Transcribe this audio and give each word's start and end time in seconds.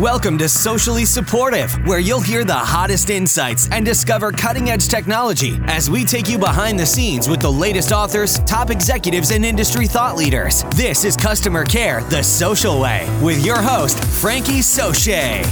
Welcome 0.00 0.38
to 0.38 0.48
Socially 0.48 1.04
Supportive, 1.04 1.72
where 1.84 1.98
you'll 1.98 2.20
hear 2.20 2.44
the 2.44 2.54
hottest 2.54 3.10
insights 3.10 3.68
and 3.72 3.84
discover 3.84 4.30
cutting 4.30 4.70
edge 4.70 4.86
technology 4.86 5.58
as 5.64 5.90
we 5.90 6.04
take 6.04 6.28
you 6.28 6.38
behind 6.38 6.78
the 6.78 6.86
scenes 6.86 7.28
with 7.28 7.40
the 7.40 7.50
latest 7.50 7.90
authors, 7.90 8.38
top 8.40 8.70
executives, 8.70 9.32
and 9.32 9.44
industry 9.44 9.88
thought 9.88 10.16
leaders. 10.16 10.62
This 10.76 11.04
is 11.04 11.16
Customer 11.16 11.64
Care 11.64 12.02
the 12.02 12.22
Social 12.22 12.80
Way 12.80 13.08
with 13.20 13.44
your 13.44 13.60
host, 13.60 13.98
Frankie 14.04 14.60
Soche. 14.60 15.42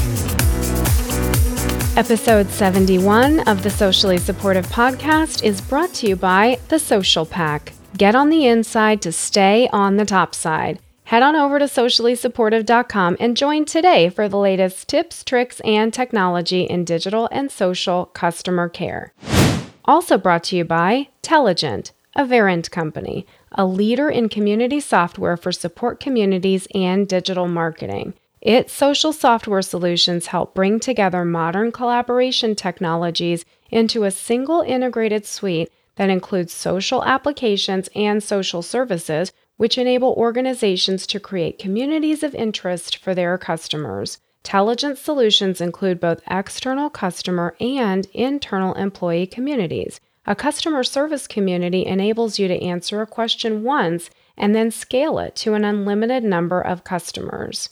Episode 1.96 2.48
71 2.48 3.40
of 3.48 3.64
the 3.64 3.70
Socially 3.70 4.18
Supportive 4.18 4.68
Podcast 4.68 5.42
is 5.42 5.60
brought 5.60 5.92
to 5.94 6.06
you 6.06 6.14
by 6.14 6.60
The 6.68 6.78
Social 6.78 7.26
Pack. 7.26 7.72
Get 7.98 8.14
on 8.14 8.28
the 8.28 8.46
inside 8.46 9.02
to 9.02 9.10
stay 9.10 9.68
on 9.72 9.96
the 9.96 10.04
top 10.04 10.36
side 10.36 10.78
head 11.06 11.22
on 11.22 11.36
over 11.36 11.58
to 11.58 11.66
sociallysupportive.com 11.66 13.16
and 13.20 13.36
join 13.36 13.64
today 13.64 14.08
for 14.08 14.28
the 14.28 14.36
latest 14.36 14.88
tips, 14.88 15.22
tricks, 15.22 15.60
and 15.60 15.94
technology 15.94 16.62
in 16.62 16.84
digital 16.84 17.28
and 17.30 17.50
social 17.50 18.06
customer 18.06 18.68
care. 18.68 19.12
Also 19.84 20.18
brought 20.18 20.42
to 20.44 20.56
you 20.56 20.64
by 20.64 21.08
Telligent, 21.22 21.92
a 22.16 22.24
Verint 22.24 22.72
company, 22.72 23.24
a 23.52 23.64
leader 23.64 24.10
in 24.10 24.28
community 24.28 24.80
software 24.80 25.36
for 25.36 25.52
support 25.52 26.00
communities 26.00 26.66
and 26.74 27.06
digital 27.06 27.46
marketing. 27.46 28.14
Its 28.40 28.72
social 28.72 29.12
software 29.12 29.62
solutions 29.62 30.26
help 30.26 30.54
bring 30.54 30.80
together 30.80 31.24
modern 31.24 31.70
collaboration 31.70 32.56
technologies 32.56 33.44
into 33.70 34.02
a 34.02 34.10
single 34.10 34.60
integrated 34.62 35.24
suite 35.24 35.70
that 35.94 36.10
includes 36.10 36.52
social 36.52 37.04
applications 37.04 37.88
and 37.94 38.22
social 38.22 38.60
services 38.60 39.32
which 39.56 39.78
enable 39.78 40.12
organizations 40.14 41.06
to 41.06 41.20
create 41.20 41.58
communities 41.58 42.22
of 42.22 42.34
interest 42.34 42.96
for 42.96 43.14
their 43.14 43.38
customers. 43.38 44.18
Telligent 44.44 44.96
solutions 44.96 45.60
include 45.60 45.98
both 45.98 46.22
external 46.30 46.88
customer 46.88 47.56
and 47.60 48.06
internal 48.12 48.74
employee 48.74 49.26
communities. 49.26 50.00
A 50.26 50.34
customer 50.34 50.84
service 50.84 51.26
community 51.26 51.84
enables 51.84 52.38
you 52.38 52.48
to 52.48 52.62
answer 52.62 53.00
a 53.00 53.06
question 53.06 53.62
once 53.62 54.10
and 54.36 54.54
then 54.54 54.70
scale 54.70 55.18
it 55.18 55.34
to 55.36 55.54
an 55.54 55.64
unlimited 55.64 56.22
number 56.22 56.60
of 56.60 56.84
customers. 56.84 57.68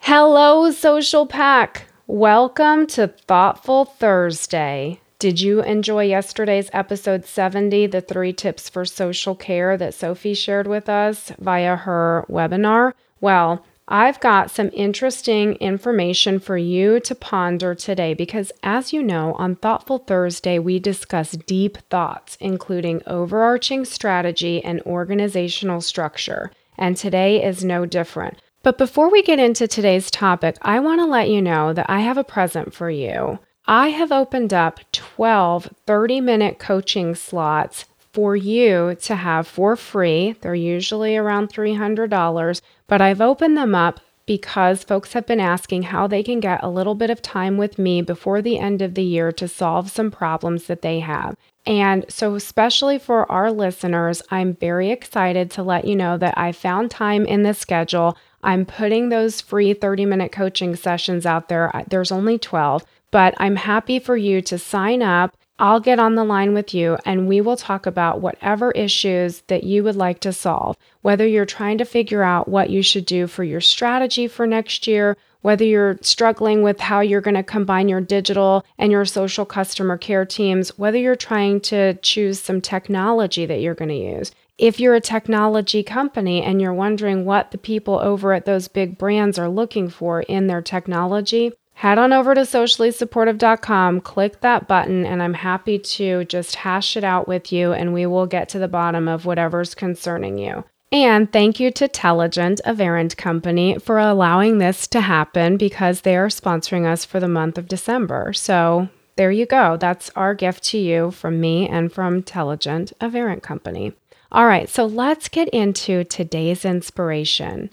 Hello, 0.00 0.70
Social 0.70 1.26
Pack! 1.26 1.86
Welcome 2.06 2.86
to 2.88 3.08
Thoughtful 3.08 3.84
Thursday. 3.84 5.00
Did 5.20 5.38
you 5.38 5.60
enjoy 5.60 6.04
yesterday's 6.04 6.70
episode 6.72 7.26
70, 7.26 7.88
the 7.88 8.00
three 8.00 8.32
tips 8.32 8.70
for 8.70 8.86
social 8.86 9.34
care 9.34 9.76
that 9.76 9.92
Sophie 9.92 10.32
shared 10.32 10.66
with 10.66 10.88
us 10.88 11.30
via 11.38 11.76
her 11.76 12.24
webinar? 12.30 12.94
Well, 13.20 13.62
I've 13.86 14.18
got 14.20 14.50
some 14.50 14.70
interesting 14.72 15.56
information 15.56 16.40
for 16.40 16.56
you 16.56 17.00
to 17.00 17.14
ponder 17.14 17.74
today 17.74 18.14
because, 18.14 18.50
as 18.62 18.94
you 18.94 19.02
know, 19.02 19.34
on 19.34 19.56
Thoughtful 19.56 19.98
Thursday, 19.98 20.58
we 20.58 20.78
discuss 20.78 21.32
deep 21.32 21.76
thoughts, 21.90 22.38
including 22.40 23.02
overarching 23.06 23.84
strategy 23.84 24.64
and 24.64 24.80
organizational 24.86 25.82
structure. 25.82 26.50
And 26.78 26.96
today 26.96 27.44
is 27.44 27.62
no 27.62 27.84
different. 27.84 28.40
But 28.62 28.78
before 28.78 29.10
we 29.10 29.20
get 29.22 29.38
into 29.38 29.68
today's 29.68 30.10
topic, 30.10 30.56
I 30.62 30.80
want 30.80 31.02
to 31.02 31.06
let 31.06 31.28
you 31.28 31.42
know 31.42 31.74
that 31.74 31.90
I 31.90 32.00
have 32.00 32.16
a 32.16 32.24
present 32.24 32.72
for 32.72 32.88
you. 32.88 33.38
I 33.70 33.90
have 33.90 34.10
opened 34.10 34.52
up 34.52 34.80
12 34.90 35.72
30 35.86 36.20
minute 36.20 36.58
coaching 36.58 37.14
slots 37.14 37.84
for 38.12 38.34
you 38.34 38.96
to 39.02 39.14
have 39.14 39.46
for 39.46 39.76
free. 39.76 40.34
They're 40.40 40.56
usually 40.56 41.16
around 41.16 41.50
$300, 41.50 42.62
but 42.88 43.00
I've 43.00 43.20
opened 43.20 43.56
them 43.56 43.76
up 43.76 44.00
because 44.26 44.82
folks 44.82 45.12
have 45.12 45.24
been 45.24 45.38
asking 45.38 45.84
how 45.84 46.08
they 46.08 46.24
can 46.24 46.40
get 46.40 46.64
a 46.64 46.68
little 46.68 46.96
bit 46.96 47.10
of 47.10 47.22
time 47.22 47.58
with 47.58 47.78
me 47.78 48.02
before 48.02 48.42
the 48.42 48.58
end 48.58 48.82
of 48.82 48.94
the 48.94 49.04
year 49.04 49.30
to 49.30 49.46
solve 49.46 49.88
some 49.88 50.10
problems 50.10 50.64
that 50.64 50.82
they 50.82 50.98
have. 50.98 51.36
And 51.64 52.04
so, 52.08 52.34
especially 52.34 52.98
for 52.98 53.30
our 53.30 53.52
listeners, 53.52 54.20
I'm 54.32 54.54
very 54.56 54.90
excited 54.90 55.48
to 55.52 55.62
let 55.62 55.84
you 55.84 55.94
know 55.94 56.18
that 56.18 56.36
I 56.36 56.50
found 56.50 56.90
time 56.90 57.24
in 57.24 57.44
the 57.44 57.54
schedule. 57.54 58.18
I'm 58.42 58.66
putting 58.66 59.10
those 59.10 59.40
free 59.40 59.74
30 59.74 60.06
minute 60.06 60.32
coaching 60.32 60.74
sessions 60.74 61.24
out 61.24 61.48
there. 61.48 61.84
There's 61.88 62.10
only 62.10 62.36
12 62.36 62.84
but 63.10 63.34
I'm 63.38 63.56
happy 63.56 63.98
for 63.98 64.16
you 64.16 64.40
to 64.42 64.58
sign 64.58 65.02
up. 65.02 65.36
I'll 65.58 65.80
get 65.80 65.98
on 65.98 66.14
the 66.14 66.24
line 66.24 66.54
with 66.54 66.72
you 66.72 66.96
and 67.04 67.28
we 67.28 67.42
will 67.42 67.56
talk 67.56 67.84
about 67.84 68.20
whatever 68.20 68.70
issues 68.70 69.42
that 69.48 69.62
you 69.62 69.84
would 69.84 69.96
like 69.96 70.20
to 70.20 70.32
solve. 70.32 70.76
Whether 71.02 71.26
you're 71.26 71.44
trying 71.44 71.76
to 71.78 71.84
figure 71.84 72.22
out 72.22 72.48
what 72.48 72.70
you 72.70 72.82
should 72.82 73.04
do 73.04 73.26
for 73.26 73.44
your 73.44 73.60
strategy 73.60 74.26
for 74.26 74.46
next 74.46 74.86
year, 74.86 75.18
whether 75.42 75.64
you're 75.64 75.98
struggling 76.00 76.62
with 76.62 76.80
how 76.80 77.00
you're 77.00 77.20
going 77.20 77.34
to 77.34 77.42
combine 77.42 77.88
your 77.88 78.00
digital 78.00 78.64
and 78.78 78.90
your 78.90 79.04
social 79.04 79.44
customer 79.44 79.98
care 79.98 80.24
teams, 80.24 80.78
whether 80.78 80.98
you're 80.98 81.16
trying 81.16 81.60
to 81.60 81.94
choose 81.94 82.40
some 82.40 82.60
technology 82.60 83.44
that 83.46 83.60
you're 83.60 83.74
going 83.74 83.90
to 83.90 83.94
use. 83.94 84.32
If 84.56 84.78
you're 84.78 84.94
a 84.94 85.00
technology 85.00 85.82
company 85.82 86.42
and 86.42 86.60
you're 86.60 86.74
wondering 86.74 87.24
what 87.24 87.50
the 87.50 87.58
people 87.58 87.98
over 87.98 88.34
at 88.34 88.44
those 88.44 88.68
big 88.68 88.98
brands 88.98 89.38
are 89.38 89.48
looking 89.48 89.88
for 89.88 90.20
in 90.22 90.46
their 90.46 90.60
technology, 90.60 91.52
head 91.74 91.98
on 91.98 92.12
over 92.12 92.34
to 92.34 92.42
sociallysupportive.com, 92.42 94.00
click 94.02 94.40
that 94.40 94.68
button, 94.68 95.06
and 95.06 95.22
I'm 95.22 95.34
happy 95.34 95.78
to 95.78 96.24
just 96.24 96.56
hash 96.56 96.96
it 96.96 97.04
out 97.04 97.26
with 97.26 97.52
you 97.52 97.72
and 97.72 97.92
we 97.92 98.06
will 98.06 98.26
get 98.26 98.48
to 98.50 98.58
the 98.58 98.68
bottom 98.68 99.08
of 99.08 99.26
whatever's 99.26 99.74
concerning 99.74 100.38
you. 100.38 100.64
And 100.92 101.32
thank 101.32 101.60
you 101.60 101.70
to 101.72 101.88
Telligent, 101.88 102.60
a 102.64 102.74
Verint 102.74 103.16
company, 103.16 103.78
for 103.78 103.98
allowing 103.98 104.58
this 104.58 104.88
to 104.88 105.00
happen 105.00 105.56
because 105.56 106.00
they 106.00 106.16
are 106.16 106.28
sponsoring 106.28 106.84
us 106.84 107.04
for 107.04 107.20
the 107.20 107.28
month 107.28 107.58
of 107.58 107.68
December. 107.68 108.32
So 108.32 108.88
there 109.14 109.30
you 109.30 109.46
go. 109.46 109.76
That's 109.76 110.10
our 110.16 110.34
gift 110.34 110.64
to 110.64 110.78
you 110.78 111.12
from 111.12 111.40
me 111.40 111.68
and 111.68 111.92
from 111.92 112.22
Telligent, 112.22 112.92
a 113.00 113.08
Verint 113.08 113.42
company. 113.42 113.92
All 114.32 114.46
right, 114.46 114.68
so 114.68 114.86
let's 114.86 115.28
get 115.28 115.48
into 115.50 116.04
today's 116.04 116.64
inspiration. 116.64 117.70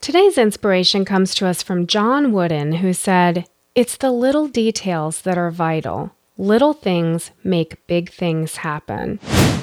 Today's 0.00 0.38
inspiration 0.38 1.04
comes 1.04 1.34
to 1.34 1.46
us 1.46 1.62
from 1.62 1.86
John 1.86 2.32
Wooden, 2.32 2.74
who 2.74 2.92
said, 2.92 3.48
It's 3.74 3.96
the 3.96 4.12
little 4.12 4.46
details 4.46 5.22
that 5.22 5.38
are 5.38 5.50
vital. 5.50 6.12
Little 6.38 6.74
things 6.74 7.30
make 7.42 7.84
big 7.86 8.12
things 8.12 8.56
happen. 8.56 9.18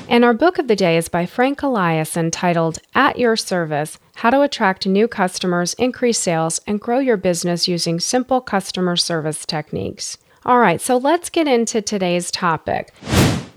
And 0.09 0.25
our 0.25 0.33
book 0.33 0.57
of 0.57 0.67
the 0.67 0.75
day 0.75 0.97
is 0.97 1.07
by 1.07 1.25
Frank 1.25 1.59
Eliason 1.59 2.29
titled 2.31 2.79
At 2.93 3.17
Your 3.17 3.37
Service 3.37 3.99
How 4.15 4.31
to 4.31 4.41
Attract 4.41 4.85
New 4.85 5.07
Customers, 5.07 5.75
Increase 5.75 6.19
Sales, 6.19 6.59
and 6.67 6.81
Grow 6.81 6.99
Your 6.99 7.17
Business 7.17 7.67
Using 7.67 7.99
Simple 7.99 8.41
Customer 8.41 8.97
Service 8.97 9.45
Techniques. 9.45 10.17
All 10.45 10.59
right, 10.59 10.81
so 10.81 10.97
let's 10.97 11.29
get 11.29 11.47
into 11.47 11.81
today's 11.81 12.31
topic. 12.31 12.93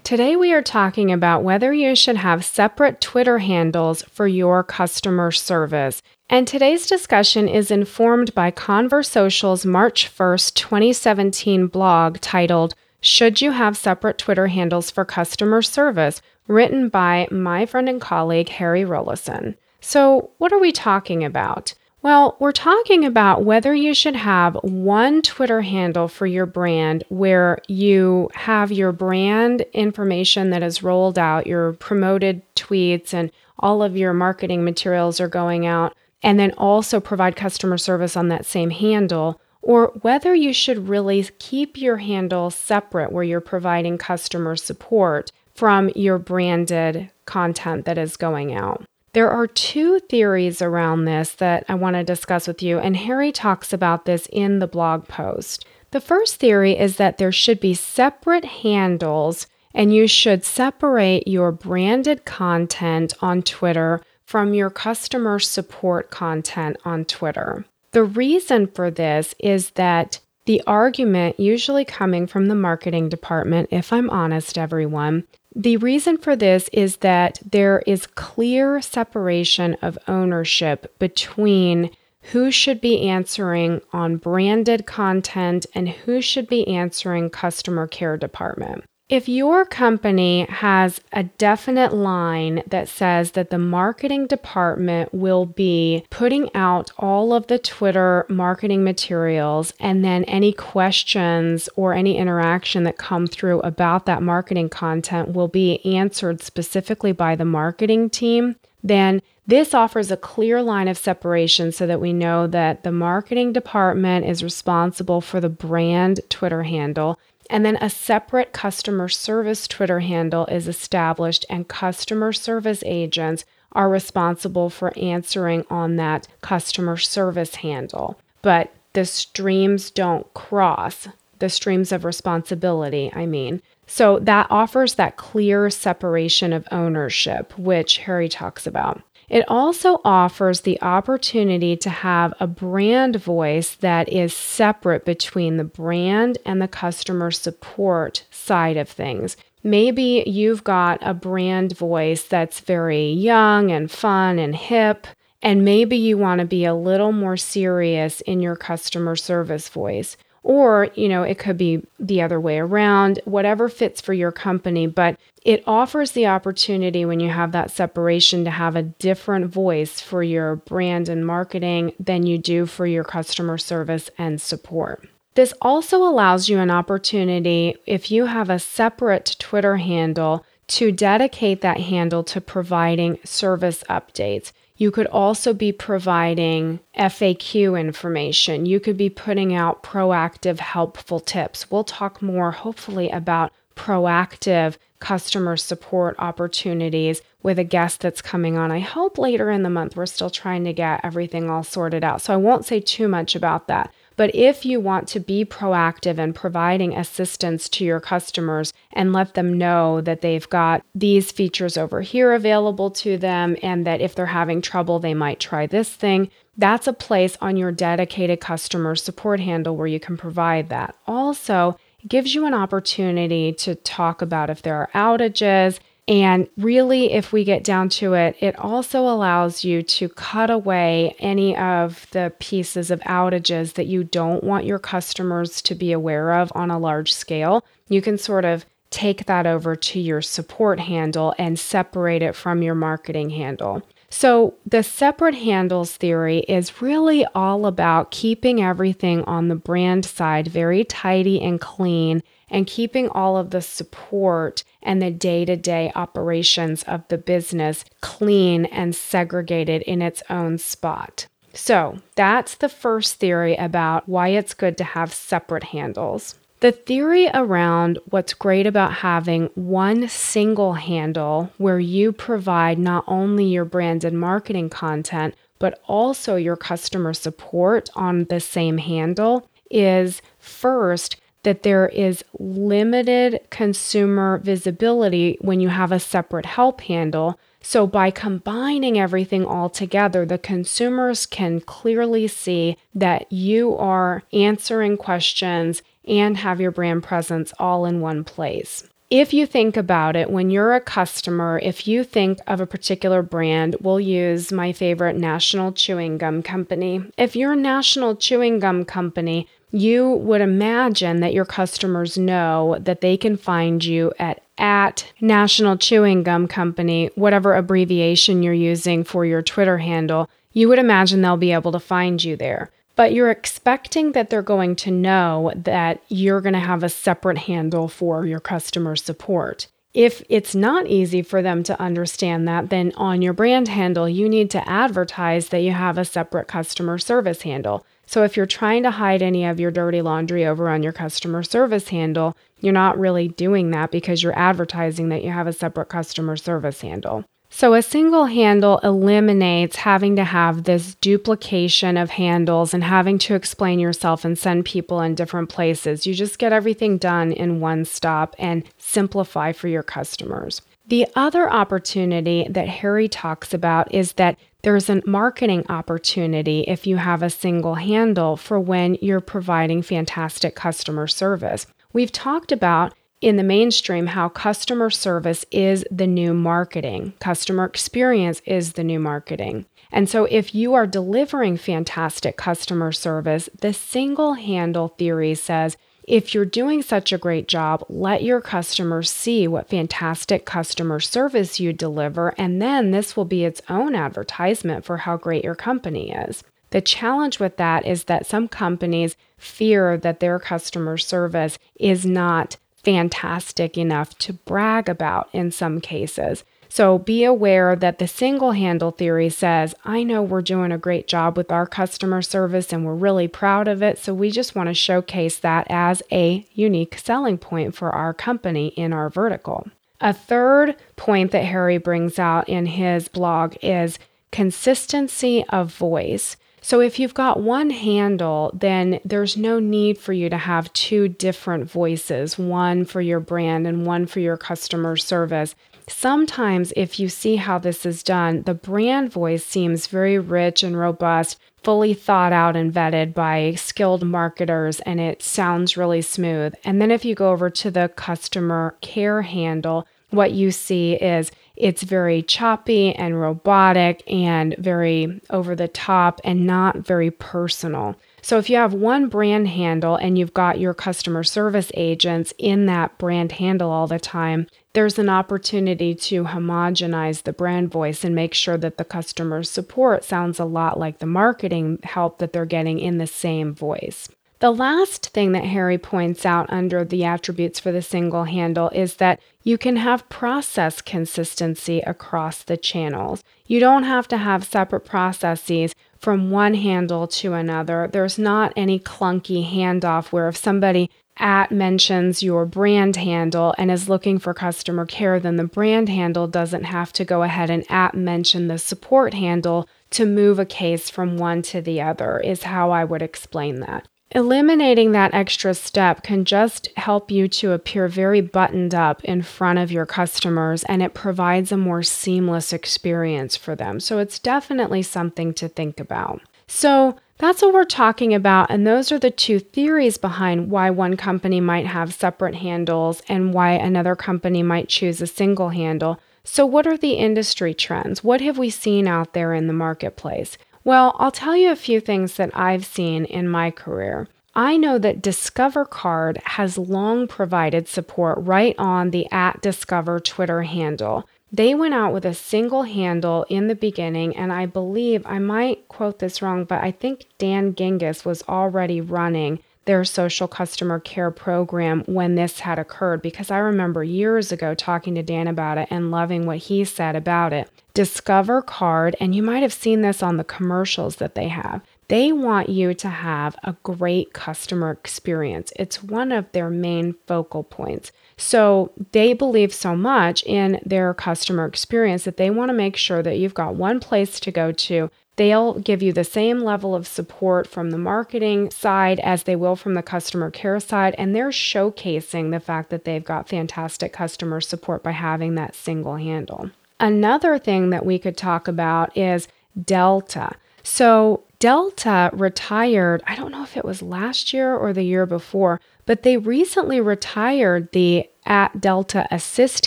Today, 0.07 0.37
we 0.37 0.53
are 0.53 0.63
talking 0.63 1.11
about 1.11 1.43
whether 1.43 1.73
you 1.73 1.97
should 1.97 2.15
have 2.15 2.45
separate 2.45 3.01
Twitter 3.01 3.39
handles 3.39 4.03
for 4.03 4.29
your 4.29 4.63
customer 4.63 5.33
service. 5.33 6.01
And 6.31 6.47
today's 6.47 6.87
discussion 6.87 7.49
is 7.49 7.73
informed 7.73 8.33
by 8.33 8.53
Conversocial's 8.53 9.67
March 9.67 10.09
1st, 10.09 10.55
2017 10.55 11.67
blog 11.67 12.21
titled, 12.21 12.77
Should 13.01 13.41
You 13.41 13.51
Have 13.51 13.77
Separate 13.77 14.17
Twitter 14.17 14.47
Handles 14.47 14.93
for 14.93 15.05
Customer 15.05 15.61
Service? 15.61 16.23
written 16.47 16.89
by 16.89 17.27
my 17.33 17.67
friend 17.67 17.89
and 17.89 18.01
colleague 18.01 18.51
Harry 18.51 18.85
Rollison. 18.85 19.57
So, 19.81 20.31
what 20.39 20.53
are 20.53 20.61
we 20.61 20.71
talking 20.71 21.25
about? 21.25 21.75
Well, 22.07 22.37
we're 22.39 22.53
talking 22.53 23.05
about 23.05 23.45
whether 23.45 23.75
you 23.75 23.93
should 23.93 24.15
have 24.15 24.55
one 24.63 25.23
Twitter 25.23 25.63
handle 25.63 26.07
for 26.07 26.25
your 26.25 26.47
brand 26.47 27.03
where 27.09 27.59
you 27.67 28.31
have 28.33 28.71
your 28.71 28.93
brand 28.93 29.63
information 29.73 30.51
that 30.51 30.63
is 30.63 30.85
rolled 30.85 31.19
out, 31.19 31.49
your 31.49 31.73
promoted 31.73 32.43
tweets, 32.55 33.13
and 33.13 33.33
all 33.59 33.83
of 33.83 33.97
your 33.97 34.13
marketing 34.13 34.63
materials 34.63 35.19
are 35.19 35.27
going 35.27 35.67
out 35.67 35.97
and 36.23 36.39
then 36.39 36.53
also 36.53 37.01
provide 37.01 37.35
customer 37.35 37.77
service 37.77 38.17
on 38.17 38.29
that 38.29 38.47
same 38.47 38.71
handle, 38.71 39.41
or 39.61 39.89
whether 40.03 40.33
you 40.33 40.53
should 40.53 40.89
really 40.89 41.25
keep 41.41 41.77
your 41.77 41.97
handle 41.97 42.51
separate 42.51 43.11
where 43.11 43.25
you're 43.25 43.41
providing 43.41 43.99
customer 43.99 44.55
support 44.55 45.33
from 45.57 45.91
your 45.97 46.19
branded 46.19 47.11
content 47.25 47.85
that 47.85 47.99
is 47.99 48.17
going 48.17 48.55
out. 48.55 48.85
There 49.17 49.31
are 49.31 49.47
two 49.47 49.99
theories 49.99 50.61
around 50.61 51.07
this 51.07 51.33
that 51.37 51.65
I 51.71 51.75
want 51.75 51.97
to 51.97 52.05
discuss 52.05 52.47
with 52.47 52.63
you, 52.63 52.79
and 52.79 52.95
Harry 52.99 53.33
talks 53.33 53.73
about 53.73 54.05
this 54.05 54.29
in 54.31 54.59
the 54.59 54.67
blog 54.67 55.09
post. 55.09 55.65
The 55.93 56.03
first 56.03 56.37
theory 56.37 56.79
is 56.79 56.99
that 56.99 57.17
there 57.17 57.33
should 57.33 57.59
be 57.59 57.73
separate 57.73 58.45
handles 58.45 59.47
and 59.73 59.95
you 59.95 60.07
should 60.07 60.45
separate 60.45 61.27
your 61.27 61.51
branded 61.51 62.27
content 62.27 63.15
on 63.23 63.41
Twitter 63.41 64.03
from 64.27 64.53
your 64.53 64.69
customer 64.69 65.39
support 65.39 66.11
content 66.11 66.77
on 66.85 67.07
Twitter. 67.07 67.65
The 67.93 68.05
reason 68.05 68.67
for 68.67 68.91
this 68.91 69.35
is 69.39 69.71
that 69.71 70.21
the 70.45 70.63
argument, 70.67 71.41
usually 71.41 71.87
coming 71.87 72.27
from 72.27 72.49
the 72.49 72.55
marketing 72.55 73.09
department, 73.09 73.71
if 73.73 73.95
I'm 73.95 74.11
honest, 74.11 74.59
everyone, 74.59 75.25
the 75.57 75.79
reason 75.79 76.19
for 76.19 76.37
this 76.37 76.69
is 76.71 76.99
that 76.99 77.39
there 77.51 77.83
is 77.87 78.07
clear 78.07 78.83
separation 78.83 79.75
of 79.81 79.99
ownership 80.07 80.99
between 80.99 81.91
who 82.33 82.51
should 82.51 82.79
be 82.79 83.09
answering 83.09 83.81
on 83.91 84.19
branded 84.19 84.85
content 84.87 85.65
and 85.75 85.89
who 85.89 86.21
should 86.21 86.47
be 86.47 86.69
answering 86.69 87.31
customer 87.31 87.87
care 87.87 88.19
department. 88.19 88.85
If 89.09 89.29
your 89.29 89.65
company 89.65 90.47
has 90.49 91.01
a 91.13 91.23
definite 91.23 91.95
line 91.95 92.65
that 92.67 92.89
says 92.89 93.33
that 93.33 93.51
the 93.51 93.59
marketing 93.59 94.27
department 94.27 95.15
will 95.15 95.47
be 95.47 96.05
putting 96.11 96.53
out 96.57 96.91
all 96.99 97.33
of 97.33 97.47
the 97.47 97.61
Twitter 97.61 98.27
marketing 98.29 98.83
materials 98.83 99.73
and 99.79 100.05
then 100.05 100.25
any 100.25 100.53
questions 100.53 101.69
or 101.77 101.95
any 101.95 102.19
interaction 102.19 102.83
that 102.83 102.99
come 102.99 103.29
through 103.29 103.61
about 103.61 104.07
that 104.07 104.25
marketing 104.25 104.71
content 104.71 105.33
will 105.33 105.47
be 105.47 105.79
answered 105.87 106.43
specifically 106.43 107.13
by 107.13 107.37
the 107.37 107.45
marketing 107.45 108.11
team, 108.11 108.57
then 108.83 109.23
this 109.47 109.73
offers 109.73 110.11
a 110.11 110.17
clear 110.17 110.61
line 110.61 110.89
of 110.89 110.99
separation 110.99 111.71
so 111.71 111.87
that 111.87 112.01
we 112.01 112.13
know 112.13 112.49
that 112.49 112.83
the 112.83 112.91
marketing 112.91 113.53
department 113.53 114.27
is 114.27 114.43
responsible 114.43 115.21
for 115.21 115.39
the 115.41 115.49
brand 115.49 116.19
Twitter 116.29 116.65
handle 116.65 117.21
and 117.51 117.65
then 117.65 117.77
a 117.77 117.91
separate 117.91 118.53
customer 118.53 119.09
service 119.09 119.67
Twitter 119.67 120.01
handle 120.01 120.47
is 120.47 120.69
established, 120.69 121.45
and 121.49 121.69
customer 121.69 122.33
service 122.33 122.83
agents 122.87 123.45
are 123.73 123.89
responsible 123.89 124.71
for 124.71 124.97
answering 124.99 125.65
on 125.69 125.97
that 125.97 126.27
customer 126.41 126.97
service 126.97 127.57
handle. 127.57 128.19
But 128.43 128.73
the 128.95 129.05
streams 129.05 129.91
don't 129.91 130.33
cross, 130.35 131.09
the 131.39 131.51
streams 131.51 131.93
of 131.93 132.05
responsibility, 132.05 133.13
I 133.15 133.27
mean. 133.27 133.61
So 133.87 134.19
that 134.21 134.47
offers 134.51 134.95
that 134.95 135.17
clear 135.17 135.69
separation 135.71 136.53
of 136.53 136.67
ownership, 136.73 137.57
which 137.59 137.99
Harry 137.99 138.29
talks 138.29 138.67
about. 138.67 139.03
It 139.29 139.45
also 139.49 140.01
offers 140.05 140.61
the 140.61 140.81
opportunity 140.81 141.77
to 141.79 141.91
have 141.91 142.33
a 142.39 142.47
brand 142.47 143.17
voice 143.17 143.75
that 143.77 144.09
is 144.09 144.33
separate 144.33 145.05
between 145.05 145.57
the 145.57 145.65
brand 145.65 146.39
and 146.47 146.63
the 146.63 146.69
customer 146.69 147.31
support 147.33 148.25
side 148.31 148.77
of 148.77 148.89
things. 148.89 149.37
Maybe 149.65 150.23
you've 150.27 150.63
got 150.63 151.01
a 151.03 151.13
brand 151.13 151.77
voice 151.77 152.23
that's 152.23 152.61
very 152.61 153.11
young 153.11 153.73
and 153.73 153.91
fun 153.91 154.39
and 154.39 154.55
hip, 154.55 155.09
and 155.43 155.65
maybe 155.65 155.97
you 155.97 156.17
want 156.17 156.39
to 156.39 156.47
be 156.47 156.65
a 156.65 156.75
little 156.75 157.11
more 157.11 157.37
serious 157.37 158.21
in 158.21 158.41
your 158.41 158.55
customer 158.55 159.17
service 159.17 159.69
voice. 159.69 160.17
Or, 160.49 160.91
you 160.95 161.09
know, 161.09 161.25
it 161.25 161.41
could 161.41 161.59
be 161.59 161.85
the 161.99 162.23
other 162.23 162.41
way 162.41 162.61
around, 162.61 163.19
whatever 163.25 163.69
fits 163.69 164.01
for 164.01 164.13
your 164.13 164.31
company. 164.31 164.87
But 164.87 165.19
it 165.43 165.65
offers 165.67 166.13
the 166.13 166.29
opportunity 166.29 167.05
when 167.05 167.19
you 167.19 167.31
have 167.31 167.51
that 167.51 167.73
separation 167.73 168.45
to 168.45 168.51
have 168.51 168.77
a 168.77 168.85
different 168.85 169.47
voice 169.53 170.01
for 170.01 170.23
your 170.23 170.55
brand 170.55 171.09
and 171.09 171.27
marketing 171.27 171.95
than 171.99 172.27
you 172.27 172.39
do 172.39 172.65
for 172.65 172.87
your 172.87 173.03
customer 173.03 173.59
service 173.59 174.09
and 174.19 174.41
support. 174.41 175.09
This 175.35 175.53
also 175.61 176.05
allows 176.05 176.49
you 176.49 176.61
an 176.61 176.71
opportunity 176.71 177.75
if 177.85 178.13
you 178.13 178.27
have 178.27 178.49
a 178.49 178.61
separate 178.61 179.35
Twitter 179.41 179.79
handle 179.79 180.47
to 180.69 180.93
dedicate 180.93 181.61
that 181.63 181.81
handle 181.81 182.23
to 182.23 182.41
providing 182.41 183.19
service 183.25 183.83
updates. 183.91 184.53
You 184.77 184.91
could 184.91 185.07
also 185.07 185.55
be 185.55 185.73
providing 185.73 186.81
FAQ 186.99 187.81
information. 187.81 188.67
You 188.67 188.79
could 188.79 188.97
be 188.97 189.09
putting 189.09 189.55
out 189.55 189.83
proactive, 189.83 190.59
helpful 190.59 191.21
tips. 191.21 191.71
We'll 191.71 191.85
talk 191.85 192.21
more, 192.21 192.51
hopefully, 192.51 193.09
about 193.09 193.53
proactive 193.75 194.77
customer 194.99 195.57
support 195.57 196.17
opportunities 196.19 197.21
with 197.43 197.59
a 197.59 197.65
guest 197.65 198.01
that's 198.01 198.23
coming 198.23 198.57
on. 198.57 198.71
I 198.73 198.81
hope 198.81 199.19
later 199.19 199.51
in 199.51 199.63
the 199.63 199.71
month. 199.71 199.97
We're 199.97 200.07
still 200.07 200.31
trying 200.31 200.65
to 200.65 200.73
get 200.73 201.01
everything 201.05 201.49
all 201.49 201.63
sorted 201.63 202.03
out. 202.03 202.23
So 202.23 202.33
I 202.33 202.37
won't 202.37 202.65
say 202.65 202.81
too 202.81 203.09
much 203.09 203.35
about 203.35 203.69
that. 203.69 203.93
But 204.17 204.35
if 204.35 204.65
you 204.65 204.81
want 204.81 205.09
to 205.09 205.21
be 205.21 205.45
proactive 205.45 206.19
in 206.19 206.33
providing 206.33 206.97
assistance 206.97 207.69
to 207.71 207.85
your 207.85 208.01
customers 208.01 208.73
and 208.93 209.13
let 209.13 209.35
them 209.35 209.59
know 209.59 210.01
that 210.01 210.23
they've 210.23 210.49
got 210.49 210.85
these 210.95 211.31
features 211.31 211.77
over 211.77 212.01
here 212.01 212.33
available 212.33 212.91
to 212.93 213.19
them 213.19 213.57
and 213.63 213.87
that 213.87 214.01
if 214.01 214.15
they're 214.15 214.27
having 214.27 214.63
trouble, 214.63 214.99
they 214.99 215.15
might 215.15 215.39
try 215.39 215.67
this 215.67 215.91
thing, 215.91 216.31
that's 216.57 216.87
a 216.87 216.93
place 216.93 217.37
on 217.41 217.57
your 217.57 217.73
dedicated 217.73 218.41
customer 218.41 218.97
support 218.97 219.41
handle 219.41 219.77
where 219.77 219.87
you 219.87 220.01
can 220.01 220.17
provide 220.17 220.71
that. 220.71 220.97
Also, 221.07 221.79
it 222.03 222.09
gives 222.09 222.35
you 222.35 222.47
an 222.47 222.55
opportunity 222.55 223.53
to 223.53 223.75
talk 223.75 224.23
about 224.23 224.49
if 224.49 224.63
there 224.63 224.77
are 224.77 224.91
outages 224.95 225.79
and 226.09 226.49
really, 226.57 227.13
if 227.13 227.33
we 227.33 227.43
get 227.43 227.65
down 227.65 227.89
to 227.91 228.15
it, 228.15 228.37
it 228.41 228.57
also 228.59 229.01
allows 229.01 229.65
you 229.65 229.83
to 229.83 230.09
cut 230.09 230.51
away 230.51 231.17
any 231.19 231.57
of 231.57 232.07
the 232.13 232.33
pieces 232.39 232.93
of 232.93 233.01
outages 233.01 233.75
that 233.75 233.87
you 233.87 234.05
don't 234.05 234.45
want 234.45 234.67
your 234.67 234.79
customers 234.79 235.61
to 235.63 235.75
be 235.75 235.91
aware 235.91 236.35
of 236.35 236.53
on 236.55 236.71
a 236.71 236.79
large 236.79 237.13
scale. 237.13 237.65
You 237.89 238.03
can 238.03 238.19
sort 238.19 238.45
of 238.45 238.65
take 238.91 239.27
that 239.27 239.47
over 239.47 239.75
to 239.75 239.99
your 239.99 240.23
support 240.23 240.79
handle 240.79 241.35
and 241.39 241.59
separate 241.59 242.23
it 242.23 242.37
from 242.37 242.63
your 242.63 242.77
marketing 242.77 243.31
handle. 243.31 243.83
So, 244.09 244.55
the 244.65 244.83
separate 244.83 245.35
handles 245.35 245.97
theory 245.97 246.39
is 246.41 246.81
really 246.81 247.27
all 247.35 247.67
about 247.67 248.13
keeping 248.13 248.63
everything 248.63 249.25
on 249.25 249.49
the 249.49 249.57
brand 249.57 250.05
side 250.05 250.47
very 250.47 250.85
tidy 250.85 251.43
and 251.43 251.61
clean 251.61 252.23
and 252.49 252.67
keeping 252.67 253.09
all 253.09 253.37
of 253.37 253.51
the 253.51 253.61
support 253.61 254.63
and 254.83 255.03
the 255.03 255.11
day 255.11 255.45
to 255.45 255.57
day 255.57 255.91
operations 255.97 256.85
of 256.85 257.07
the 257.09 257.19
business 257.19 257.85
clean 258.01 258.67
and 258.67 258.95
segregated 258.95 259.83
in 259.83 260.01
its 260.01 260.23
own 260.31 260.59
spot. 260.59 261.27
So, 261.53 261.99
that's 262.15 262.55
the 262.55 262.69
first 262.69 263.17
theory 263.17 263.57
about 263.57 264.09
why 264.09 264.29
it's 264.29 264.55
good 264.55 264.79
to 264.79 264.85
have 264.85 265.13
separate 265.13 265.65
handles. 265.65 266.37
The 266.61 266.73
theory 266.73 267.29
around 267.35 267.99
what's 268.07 268.33
great 268.33 268.67
about 268.67 268.95
having 268.95 269.51
one 269.55 270.09
single 270.09 270.75
handle 270.75 271.53
where 271.59 271.79
you 271.79 272.13
provide 272.13 272.79
not 272.79 273.05
only 273.07 273.45
your 273.45 273.67
brand 273.67 274.05
and 274.05 274.19
marketing 274.19 274.71
content, 274.71 275.35
but 275.59 275.81
also 275.87 276.37
your 276.37 276.57
customer 276.57 277.13
support 277.13 277.91
on 277.95 278.25
the 278.25 278.41
same 278.41 278.79
handle 278.79 279.49
is 279.71 280.23
first 280.39 281.17
that 281.43 281.63
there 281.63 281.89
is 281.89 282.25
limited 282.39 283.41
consumer 283.51 284.39
visibility 284.39 285.39
when 285.41 285.61
you 285.61 285.69
have 285.69 285.93
a 285.93 286.01
separate 286.01 286.47
help 286.47 286.81
handle. 286.83 287.39
So, 287.61 287.87
by 287.87 288.11
combining 288.11 288.99
everything 288.99 289.45
all 289.45 289.69
together, 289.69 290.27
the 290.27 290.39
consumers 290.39 291.25
can 291.27 291.61
clearly 291.61 292.27
see 292.27 292.77
that 292.95 293.31
you 293.31 293.77
are 293.77 294.23
answering 294.33 294.97
questions 294.97 295.83
and 296.07 296.37
have 296.37 296.61
your 296.61 296.71
brand 296.71 297.03
presence 297.03 297.53
all 297.59 297.87
in 297.87 298.01
one 298.01 298.25
place. 298.25 298.85
If 299.09 299.33
you 299.33 299.47
think 299.47 299.77
about 299.77 300.17
it, 300.17 300.31
when 300.31 300.51
you're 300.51 300.75
a 300.75 300.81
customer, 300.81 301.61
if 301.63 301.87
you 301.87 302.03
think 302.03 302.41
of 302.49 302.61
a 302.61 302.67
particular 302.67 303.23
brand, 303.23 303.77
we'll 303.81 304.01
use 304.01 304.51
my 304.51 304.73
favorite 304.73 305.17
National 305.17 305.73
Chewing 305.73 306.19
Gum 306.19 306.43
Company. 306.43 307.05
If 307.17 307.37
you're 307.37 307.53
a 307.53 307.57
National 307.57 308.17
Chewing 308.17 308.59
Gum 308.59 308.85
Company, 308.85 309.47
you 309.71 310.11
would 310.11 310.41
imagine 310.41 311.21
that 311.21 311.35
your 311.35 311.45
customers 311.45 312.19
know 312.19 312.79
that 312.81 313.01
they 313.01 313.17
can 313.17 313.37
find 313.37 313.85
you 313.85 314.13
at 314.19 314.43
at 314.59 315.13
National 315.21 315.77
Chewing 315.77 316.23
Gum 316.23 316.49
Company, 316.49 317.11
whatever 317.15 317.55
abbreviation 317.55 318.43
you're 318.43 318.55
using 318.55 319.05
for 319.05 319.25
your 319.27 319.43
Twitter 319.43 319.79
handle, 319.79 320.31
you 320.53 320.69
would 320.69 320.79
imagine 320.79 321.21
they'll 321.21 321.37
be 321.37 321.53
able 321.53 321.73
to 321.73 321.81
find 321.81 322.25
you 322.25 322.37
there. 322.37 322.71
But 322.97 323.13
you're 323.13 323.31
expecting 323.31 324.13
that 324.13 324.31
they're 324.31 324.43
going 324.43 324.75
to 324.77 324.91
know 324.91 325.53
that 325.55 326.03
you're 326.09 326.41
going 326.41 326.55
to 326.55 326.59
have 326.59 326.83
a 326.83 326.89
separate 326.89 327.39
handle 327.39 327.89
for 327.89 328.27
your 328.27 328.41
customer 328.41 328.97
support. 328.97 329.69
If 329.93 330.23
it's 330.29 330.55
not 330.55 330.89
easy 330.89 331.23
for 331.23 331.41
them 331.41 331.63
to 331.65 331.81
understand 331.81 332.47
that, 332.49 332.69
then 332.69 332.93
on 332.97 333.23
your 333.23 333.33
brand 333.33 333.69
handle, 333.69 334.09
you 334.09 334.29
need 334.29 334.51
to 334.51 334.69
advertise 334.69 335.49
that 335.49 335.61
you 335.61 335.73
have 335.73 335.97
a 335.97 336.05
separate 336.05 336.49
customer 336.49 336.99
service 336.99 337.43
handle. 337.43 337.87
So 338.05 338.23
if 338.23 338.37
you're 338.37 338.47
trying 338.47 338.83
to 338.83 338.91
hide 338.91 339.23
any 339.23 339.47
of 339.47 339.59
your 339.59 339.71
dirty 339.71 340.03
laundry 340.03 340.45
over 340.47 340.69
on 340.69 340.83
your 340.83 340.93
customer 340.93 341.43
service 341.43 341.89
handle, 341.89 342.37
you're 342.61 342.73
not 342.73 342.99
really 342.99 343.29
doing 343.29 343.71
that 343.71 343.91
because 343.91 344.23
you're 344.23 344.39
advertising 344.39 345.09
that 345.09 345.25
you 345.25 345.31
have 345.31 345.47
a 345.47 345.53
separate 345.53 345.89
customer 345.89 346.37
service 346.37 346.83
handle. 346.83 347.25
So 347.57 347.73
a 347.73 347.81
single 347.81 348.27
handle 348.27 348.81
eliminates 348.81 349.77
having 349.77 350.17
to 350.17 350.25
have 350.25 350.65
this 350.65 350.95
duplication 350.97 351.97
of 351.97 352.11
handles 352.11 352.75
and 352.75 352.85
having 352.85 353.17
to 353.21 353.35
explain 353.35 353.79
yourself 353.79 354.27
and 354.27 354.39
send 354.39 354.67
people 354.67 355.01
in 355.01 355.15
different 355.15 355.49
places. 355.49 356.07
You 356.07 356.13
just 356.13 356.39
get 356.39 356.53
everything 356.53 356.99
done 356.99 357.33
in 357.33 357.61
one 357.61 357.87
stop 357.87 358.37
and 358.39 358.63
simplify 358.77 359.53
for 359.53 359.69
your 359.69 359.83
customers. 359.83 360.61
The 360.87 361.07
other 361.17 361.51
opportunity 361.51 362.47
that 362.51 362.69
Harry 362.69 363.09
talks 363.09 363.55
about 363.55 363.91
is 363.91 364.13
that 364.13 364.39
there's 364.63 364.91
a 364.91 365.01
marketing 365.07 365.65
opportunity 365.71 366.61
if 366.69 366.87
you 366.87 366.99
have 366.99 367.23
a 367.23 367.31
single 367.31 367.77
handle 367.77 368.37
for 368.37 368.61
when 368.61 368.99
you're 369.01 369.21
providing 369.23 369.81
fantastic 369.81 370.55
customer 370.57 371.07
service. 371.07 371.67
We've 371.95 372.13
talked 372.13 372.53
about 372.53 372.93
in 373.27 373.35
the 373.35 373.43
mainstream 373.43 374.07
how 374.07 374.29
customer 374.29 374.89
service 374.89 375.45
is 375.51 375.85
the 375.91 376.07
new 376.07 376.33
marketing, 376.33 377.13
customer 377.19 377.65
experience 377.65 378.41
is 378.47 378.75
the 378.75 378.85
new 378.85 379.01
marketing. 379.01 379.67
And 379.91 380.09
so, 380.09 380.27
if 380.27 380.55
you 380.55 380.75
are 380.75 380.87
delivering 380.87 381.57
fantastic 381.57 382.37
customer 382.37 382.93
service, 382.93 383.49
the 383.61 383.73
single 383.73 384.35
handle 384.35 384.95
theory 384.97 385.35
says 385.35 385.77
if 386.07 386.35
you're 386.35 386.45
doing 386.45 386.83
such 386.83 387.13
a 387.13 387.19
great 387.19 387.49
job, 387.49 387.85
let 387.89 388.23
your 388.23 388.41
customers 388.41 389.11
see 389.11 389.49
what 389.49 389.69
fantastic 389.69 390.45
customer 390.47 391.01
service 391.01 391.59
you 391.59 391.73
deliver, 391.73 392.33
and 392.39 392.63
then 392.63 392.93
this 392.93 393.17
will 393.17 393.25
be 393.25 393.45
its 393.45 393.61
own 393.69 393.97
advertisement 393.97 394.85
for 394.85 394.99
how 394.99 395.17
great 395.17 395.43
your 395.43 395.57
company 395.57 396.13
is. 396.13 396.45
The 396.71 396.81
challenge 396.81 397.41
with 397.41 397.57
that 397.57 397.85
is 397.85 398.05
that 398.05 398.25
some 398.25 398.47
companies 398.47 399.17
fear 399.37 399.97
that 399.97 400.21
their 400.21 400.39
customer 400.39 400.97
service 400.97 401.59
is 401.75 402.07
not 402.07 402.57
fantastic 402.87 403.77
enough 403.77 404.17
to 404.17 404.33
brag 404.33 404.89
about 404.89 405.29
in 405.33 405.51
some 405.51 405.81
cases. 405.81 406.45
So 406.69 406.99
be 406.99 407.25
aware 407.25 407.75
that 407.75 407.99
the 407.99 408.07
single 408.07 408.53
handle 408.53 408.93
theory 408.93 409.29
says, 409.29 409.75
I 409.85 410.05
know 410.05 410.23
we're 410.23 410.41
doing 410.41 410.71
a 410.71 410.79
great 410.79 411.09
job 411.09 411.37
with 411.37 411.51
our 411.51 411.67
customer 411.67 412.23
service 412.23 412.73
and 412.73 412.87
we're 412.87 412.95
really 412.95 413.27
proud 413.27 413.67
of 413.67 413.83
it. 413.83 413.99
So 413.99 414.15
we 414.15 414.31
just 414.31 414.55
want 414.55 414.69
to 414.69 414.75
showcase 414.75 415.37
that 415.41 415.67
as 415.69 416.01
a 416.13 416.47
unique 416.53 416.97
selling 416.97 417.39
point 417.39 417.75
for 417.75 417.91
our 417.91 418.15
company 418.15 418.69
in 418.69 418.93
our 418.93 419.11
vertical. 419.11 419.67
A 420.01 420.13
third 420.13 420.77
point 420.95 421.33
that 421.33 421.45
Harry 421.45 421.79
brings 421.79 422.21
out 422.21 422.49
in 422.49 422.67
his 422.67 423.09
blog 423.09 423.57
is 423.63 423.99
consistency 424.31 425.45
of 425.49 425.75
voice. 425.75 426.37
So 426.67 426.81
if 426.81 426.99
you've 426.99 427.15
got 427.15 427.41
one 427.41 427.71
handle, 427.71 428.51
then 428.53 428.99
there's 429.05 429.37
no 429.37 429.61
need 429.61 429.99
for 429.99 430.13
you 430.13 430.29
to 430.29 430.37
have 430.37 430.73
two 430.73 431.07
different 431.07 431.71
voices, 431.71 432.37
one 432.37 432.85
for 432.85 433.01
your 433.01 433.21
brand 433.21 433.69
and 433.69 433.87
one 433.87 434.07
for 434.09 434.19
your 434.19 434.37
customer 434.37 434.97
service. 434.97 435.55
Sometimes, 435.89 436.73
if 436.75 436.99
you 436.99 437.09
see 437.09 437.37
how 437.37 437.61
this 437.61 437.87
is 437.87 438.03
done, 438.03 438.43
the 438.43 438.55
brand 438.55 439.13
voice 439.13 439.45
seems 439.45 439.87
very 439.87 440.19
rich 440.19 440.65
and 440.65 440.77
robust, 440.77 441.39
fully 441.63 441.95
thought 441.95 442.33
out 442.33 442.57
and 442.57 442.75
vetted 442.75 443.15
by 443.15 443.55
skilled 443.55 444.05
marketers, 444.05 444.81
and 444.81 444.99
it 444.99 445.23
sounds 445.23 445.77
really 445.77 446.03
smooth. 446.03 446.53
And 446.65 446.83
then, 446.83 446.91
if 446.91 447.05
you 447.05 447.15
go 447.15 447.31
over 447.31 447.49
to 447.49 447.71
the 447.71 447.93
customer 447.95 448.75
care 448.81 449.23
handle, 449.23 449.87
what 450.11 450.33
you 450.33 450.51
see 450.51 450.95
is 450.95 451.31
it's 451.57 451.83
very 451.83 452.23
choppy 452.23 452.95
and 452.95 453.21
robotic 453.21 454.03
and 454.07 454.55
very 454.59 455.21
over 455.31 455.57
the 455.57 455.69
top 455.69 456.21
and 456.25 456.47
not 456.47 456.79
very 456.79 457.11
personal. 457.11 457.97
So 458.23 458.39
if 458.39 458.51
you 458.51 458.57
have 458.57 458.75
one 458.75 459.09
brand 459.09 459.49
handle 459.49 459.95
and 459.95 460.19
you've 460.19 460.35
got 460.35 460.59
your 460.59 460.75
customer 460.75 461.23
service 461.23 461.71
agents 461.75 462.35
in 462.39 462.67
that 462.67 462.99
brand 462.99 463.33
handle 463.33 463.71
all 463.71 463.87
the 463.87 464.01
time, 464.01 464.49
there's 464.73 464.99
an 464.99 465.09
opportunity 465.09 465.95
to 465.95 466.25
homogenize 466.25 467.23
the 467.23 467.33
brand 467.33 467.71
voice 467.71 468.05
and 468.05 468.15
make 468.15 468.35
sure 468.35 468.59
that 468.59 468.79
the 468.79 468.85
customer 468.85 469.43
support 469.43 470.05
sounds 470.05 470.39
a 470.39 470.45
lot 470.45 470.79
like 470.79 470.99
the 470.99 471.07
marketing 471.07 471.79
help 471.85 472.19
that 472.19 472.33
they're 472.33 472.45
getting 472.45 472.79
in 472.79 472.99
the 472.99 473.07
same 473.07 473.55
voice. 473.55 474.09
The 474.39 474.51
last 474.51 475.07
thing 475.15 475.33
that 475.33 475.47
Harry 475.47 475.79
points 475.79 476.27
out 476.27 476.53
under 476.53 476.85
the 476.85 477.05
attributes 477.05 477.59
for 477.59 477.73
the 477.73 477.81
single 477.81 478.25
handle 478.25 478.69
is 478.69 478.97
that 478.97 479.19
you 479.43 479.57
can 479.57 479.77
have 479.77 480.09
process 480.11 480.83
consistency 480.83 481.81
across 481.81 482.43
the 482.43 482.59
channels. 482.59 483.25
You 483.47 483.61
don't 483.61 483.85
have 483.85 484.07
to 484.09 484.19
have 484.19 484.45
separate 484.45 484.85
processes 484.85 485.75
from 485.99 486.31
one 486.31 486.53
handle 486.53 487.07
to 487.07 487.33
another. 487.33 487.89
There's 487.91 488.19
not 488.19 488.53
any 488.57 488.79
clunky 488.79 489.51
handoff 489.51 490.13
where 490.13 490.29
if 490.29 490.37
somebody 490.37 490.91
at 491.17 491.51
mentions 491.51 492.23
your 492.23 492.45
brand 492.45 492.97
handle 492.97 493.55
and 493.57 493.71
is 493.71 493.89
looking 493.89 494.19
for 494.19 494.35
customer 494.35 494.85
care, 494.85 495.19
then 495.19 495.37
the 495.37 495.45
brand 495.45 495.89
handle 495.89 496.27
doesn't 496.27 496.65
have 496.65 496.93
to 496.93 497.07
go 497.07 497.23
ahead 497.23 497.49
and 497.49 497.65
at 497.71 497.95
mention 497.95 498.49
the 498.49 498.59
support 498.59 499.15
handle 499.15 499.67
to 499.89 500.05
move 500.05 500.39
a 500.39 500.45
case 500.45 500.91
from 500.91 501.17
one 501.17 501.41
to 501.41 501.63
the 501.63 501.81
other, 501.81 502.21
is 502.21 502.43
how 502.43 502.71
I 502.71 502.85
would 502.85 503.01
explain 503.01 503.61
that. 503.61 503.89
Eliminating 504.13 504.93
that 504.93 505.13
extra 505.13 505.53
step 505.53 506.03
can 506.03 506.25
just 506.25 506.69
help 506.77 507.11
you 507.11 507.27
to 507.27 507.53
appear 507.53 507.89
very 507.89 508.21
buttoned 508.21 508.75
up 508.75 509.03
in 509.05 509.21
front 509.21 509.59
of 509.59 509.73
your 509.73 509.85
customers 509.85 510.63
and 510.65 510.81
it 510.81 510.95
provides 510.95 511.51
a 511.51 511.57
more 511.57 511.83
seamless 511.83 512.53
experience 512.53 513.37
for 513.37 513.57
them. 513.57 513.81
So 513.81 513.99
it's 513.99 514.21
definitely 514.21 514.83
something 514.83 515.35
to 515.35 515.49
think 515.49 515.81
about. 515.81 516.23
So 516.47 516.97
that's 517.19 517.43
what 517.43 517.53
we're 517.53 517.65
talking 517.65 518.15
about. 518.15 518.51
And 518.51 518.67
those 518.67 518.93
are 518.93 518.99
the 518.99 519.11
two 519.11 519.41
theories 519.41 519.99
behind 519.99 520.51
why 520.51 520.71
one 520.71 520.97
company 520.97 521.41
might 521.41 521.67
have 521.67 521.93
separate 521.93 522.37
handles 522.37 523.03
and 523.09 523.35
why 523.35 523.53
another 523.53 523.97
company 523.97 524.43
might 524.43 524.69
choose 524.69 525.03
a 525.03 525.07
single 525.07 525.49
handle. 525.49 525.99
So, 526.25 526.45
what 526.45 526.67
are 526.67 526.77
the 526.77 526.95
industry 526.95 527.55
trends? 527.55 528.03
What 528.03 528.21
have 528.21 528.37
we 528.37 528.51
seen 528.51 528.89
out 528.89 529.15
there 529.15 529.33
in 529.33 529.47
the 529.47 529.53
marketplace? 529.53 530.37
Well, 530.67 530.97
I'll 530.99 531.13
tell 531.13 531.37
you 531.37 531.53
a 531.53 531.55
few 531.55 531.79
things 531.79 532.17
that 532.17 532.37
I've 532.37 532.65
seen 532.65 533.05
in 533.05 533.29
my 533.29 533.53
career. 533.53 534.09
I 534.35 534.57
know 534.57 534.79
that 534.79 535.01
Discover 535.01 535.67
Card 535.67 536.21
has 536.25 536.59
long 536.59 537.07
provided 537.07 537.69
support 537.69 538.19
right 538.21 538.57
on 538.59 538.91
the 538.91 539.09
at 539.13 539.41
Discover 539.41 540.01
Twitter 540.01 540.43
handle. 540.43 541.09
They 541.31 541.55
went 541.55 541.75
out 541.75 541.93
with 541.93 542.05
a 542.05 542.15
single 542.15 542.65
handle 542.65 543.25
in 543.29 543.47
the 543.47 543.55
beginning, 543.55 544.17
and 544.17 544.33
I 544.33 544.47
believe 544.47 545.07
I 545.07 545.21
might 545.21 545.69
quote 545.69 546.01
this 546.01 546.21
wrong, 546.21 546.43
but 546.45 546.65
I 546.65 546.73
think 546.73 547.07
Dan 547.17 547.55
Gingiss 547.55 548.05
was 548.05 548.25
already 548.29 548.81
running 548.81 549.39
their 549.67 549.85
social 549.85 550.27
customer 550.27 550.81
care 550.81 551.11
program 551.11 551.83
when 551.87 552.15
this 552.15 552.41
had 552.41 552.59
occurred 552.59 553.03
because 553.03 553.31
I 553.31 553.39
remember 553.39 553.85
years 553.85 554.33
ago 554.33 554.55
talking 554.55 554.95
to 554.95 555.03
Dan 555.03 555.29
about 555.29 555.59
it 555.59 555.69
and 555.71 555.91
loving 555.91 556.25
what 556.25 556.39
he 556.39 556.65
said 556.65 556.97
about 556.97 557.33
it. 557.33 557.51
Discover 557.75 558.43
Card, 558.43 558.97
and 559.01 559.15
you 559.15 559.23
might 559.23 559.43
have 559.43 559.53
seen 559.53 559.83
this 559.83 560.03
on 560.03 560.17
the 560.17 560.25
commercials 560.25 560.97
that 560.97 561.15
they 561.15 561.29
have. 561.29 561.61
They 561.89 562.11
want 562.11 562.49
you 562.49 562.75
to 562.75 562.89
have 562.89 563.37
a 563.45 563.55
great 563.63 564.13
customer 564.13 564.71
experience. 564.71 565.53
It's 565.57 565.83
one 565.83 566.11
of 566.11 566.31
their 566.33 566.51
main 566.51 566.95
focal 567.07 567.45
points. 567.45 567.93
So 568.17 568.73
they 568.93 569.13
believe 569.13 569.53
so 569.53 569.77
much 569.77 570.25
in 570.25 570.61
their 570.65 570.95
customer 570.95 571.45
experience 571.45 572.05
that 572.05 572.17
they 572.17 572.31
want 572.31 572.49
to 572.49 572.55
make 572.55 572.77
sure 572.77 573.03
that 573.03 573.19
you've 573.19 573.35
got 573.35 573.55
one 573.55 573.79
place 573.79 574.19
to 574.21 574.31
go 574.31 574.53
to. 574.53 574.91
They'll 575.17 575.55
give 575.55 575.83
you 575.83 575.93
the 575.93 576.05
same 576.05 576.41
level 576.41 576.75
of 576.75 576.87
support 576.87 577.47
from 577.47 577.71
the 577.71 577.79
marketing 577.79 578.51
side 578.51 579.01
as 579.01 579.23
they 579.23 579.35
will 579.35 579.57
from 579.57 579.75
the 579.75 579.83
customer 579.83 580.31
care 580.31 580.61
side. 580.61 580.95
And 580.99 581.17
they're 581.17 581.31
showcasing 581.31 582.31
the 582.31 582.41
fact 582.41 582.71
that 582.71 582.85
they've 582.85 583.05
got 583.05 583.29
fantastic 583.29 583.93
customer 583.93 584.41
support 584.41 584.83
by 584.83 584.93
having 584.93 585.35
that 585.35 585.55
single 585.55 585.97
handle. 585.97 586.51
Another 586.79 587.39
thing 587.39 587.71
that 587.71 587.87
we 587.87 587.99
could 587.99 588.17
talk 588.17 588.47
about 588.47 588.95
is 588.97 589.29
Delta. 589.61 590.33
So, 590.63 591.23
Delta 591.39 592.11
retired, 592.13 593.03
I 593.07 593.15
don't 593.15 593.31
know 593.31 593.43
if 593.43 593.57
it 593.57 593.65
was 593.65 593.83
last 593.83 594.33
year 594.33 594.55
or 594.55 594.73
the 594.73 594.83
year 594.83 595.07
before, 595.07 595.61
but 595.85 596.03
they 596.03 596.17
recently 596.17 596.81
retired 596.81 597.73
the 597.73 598.09
at 598.25 598.61
Delta 598.61 599.07
Assist 599.11 599.67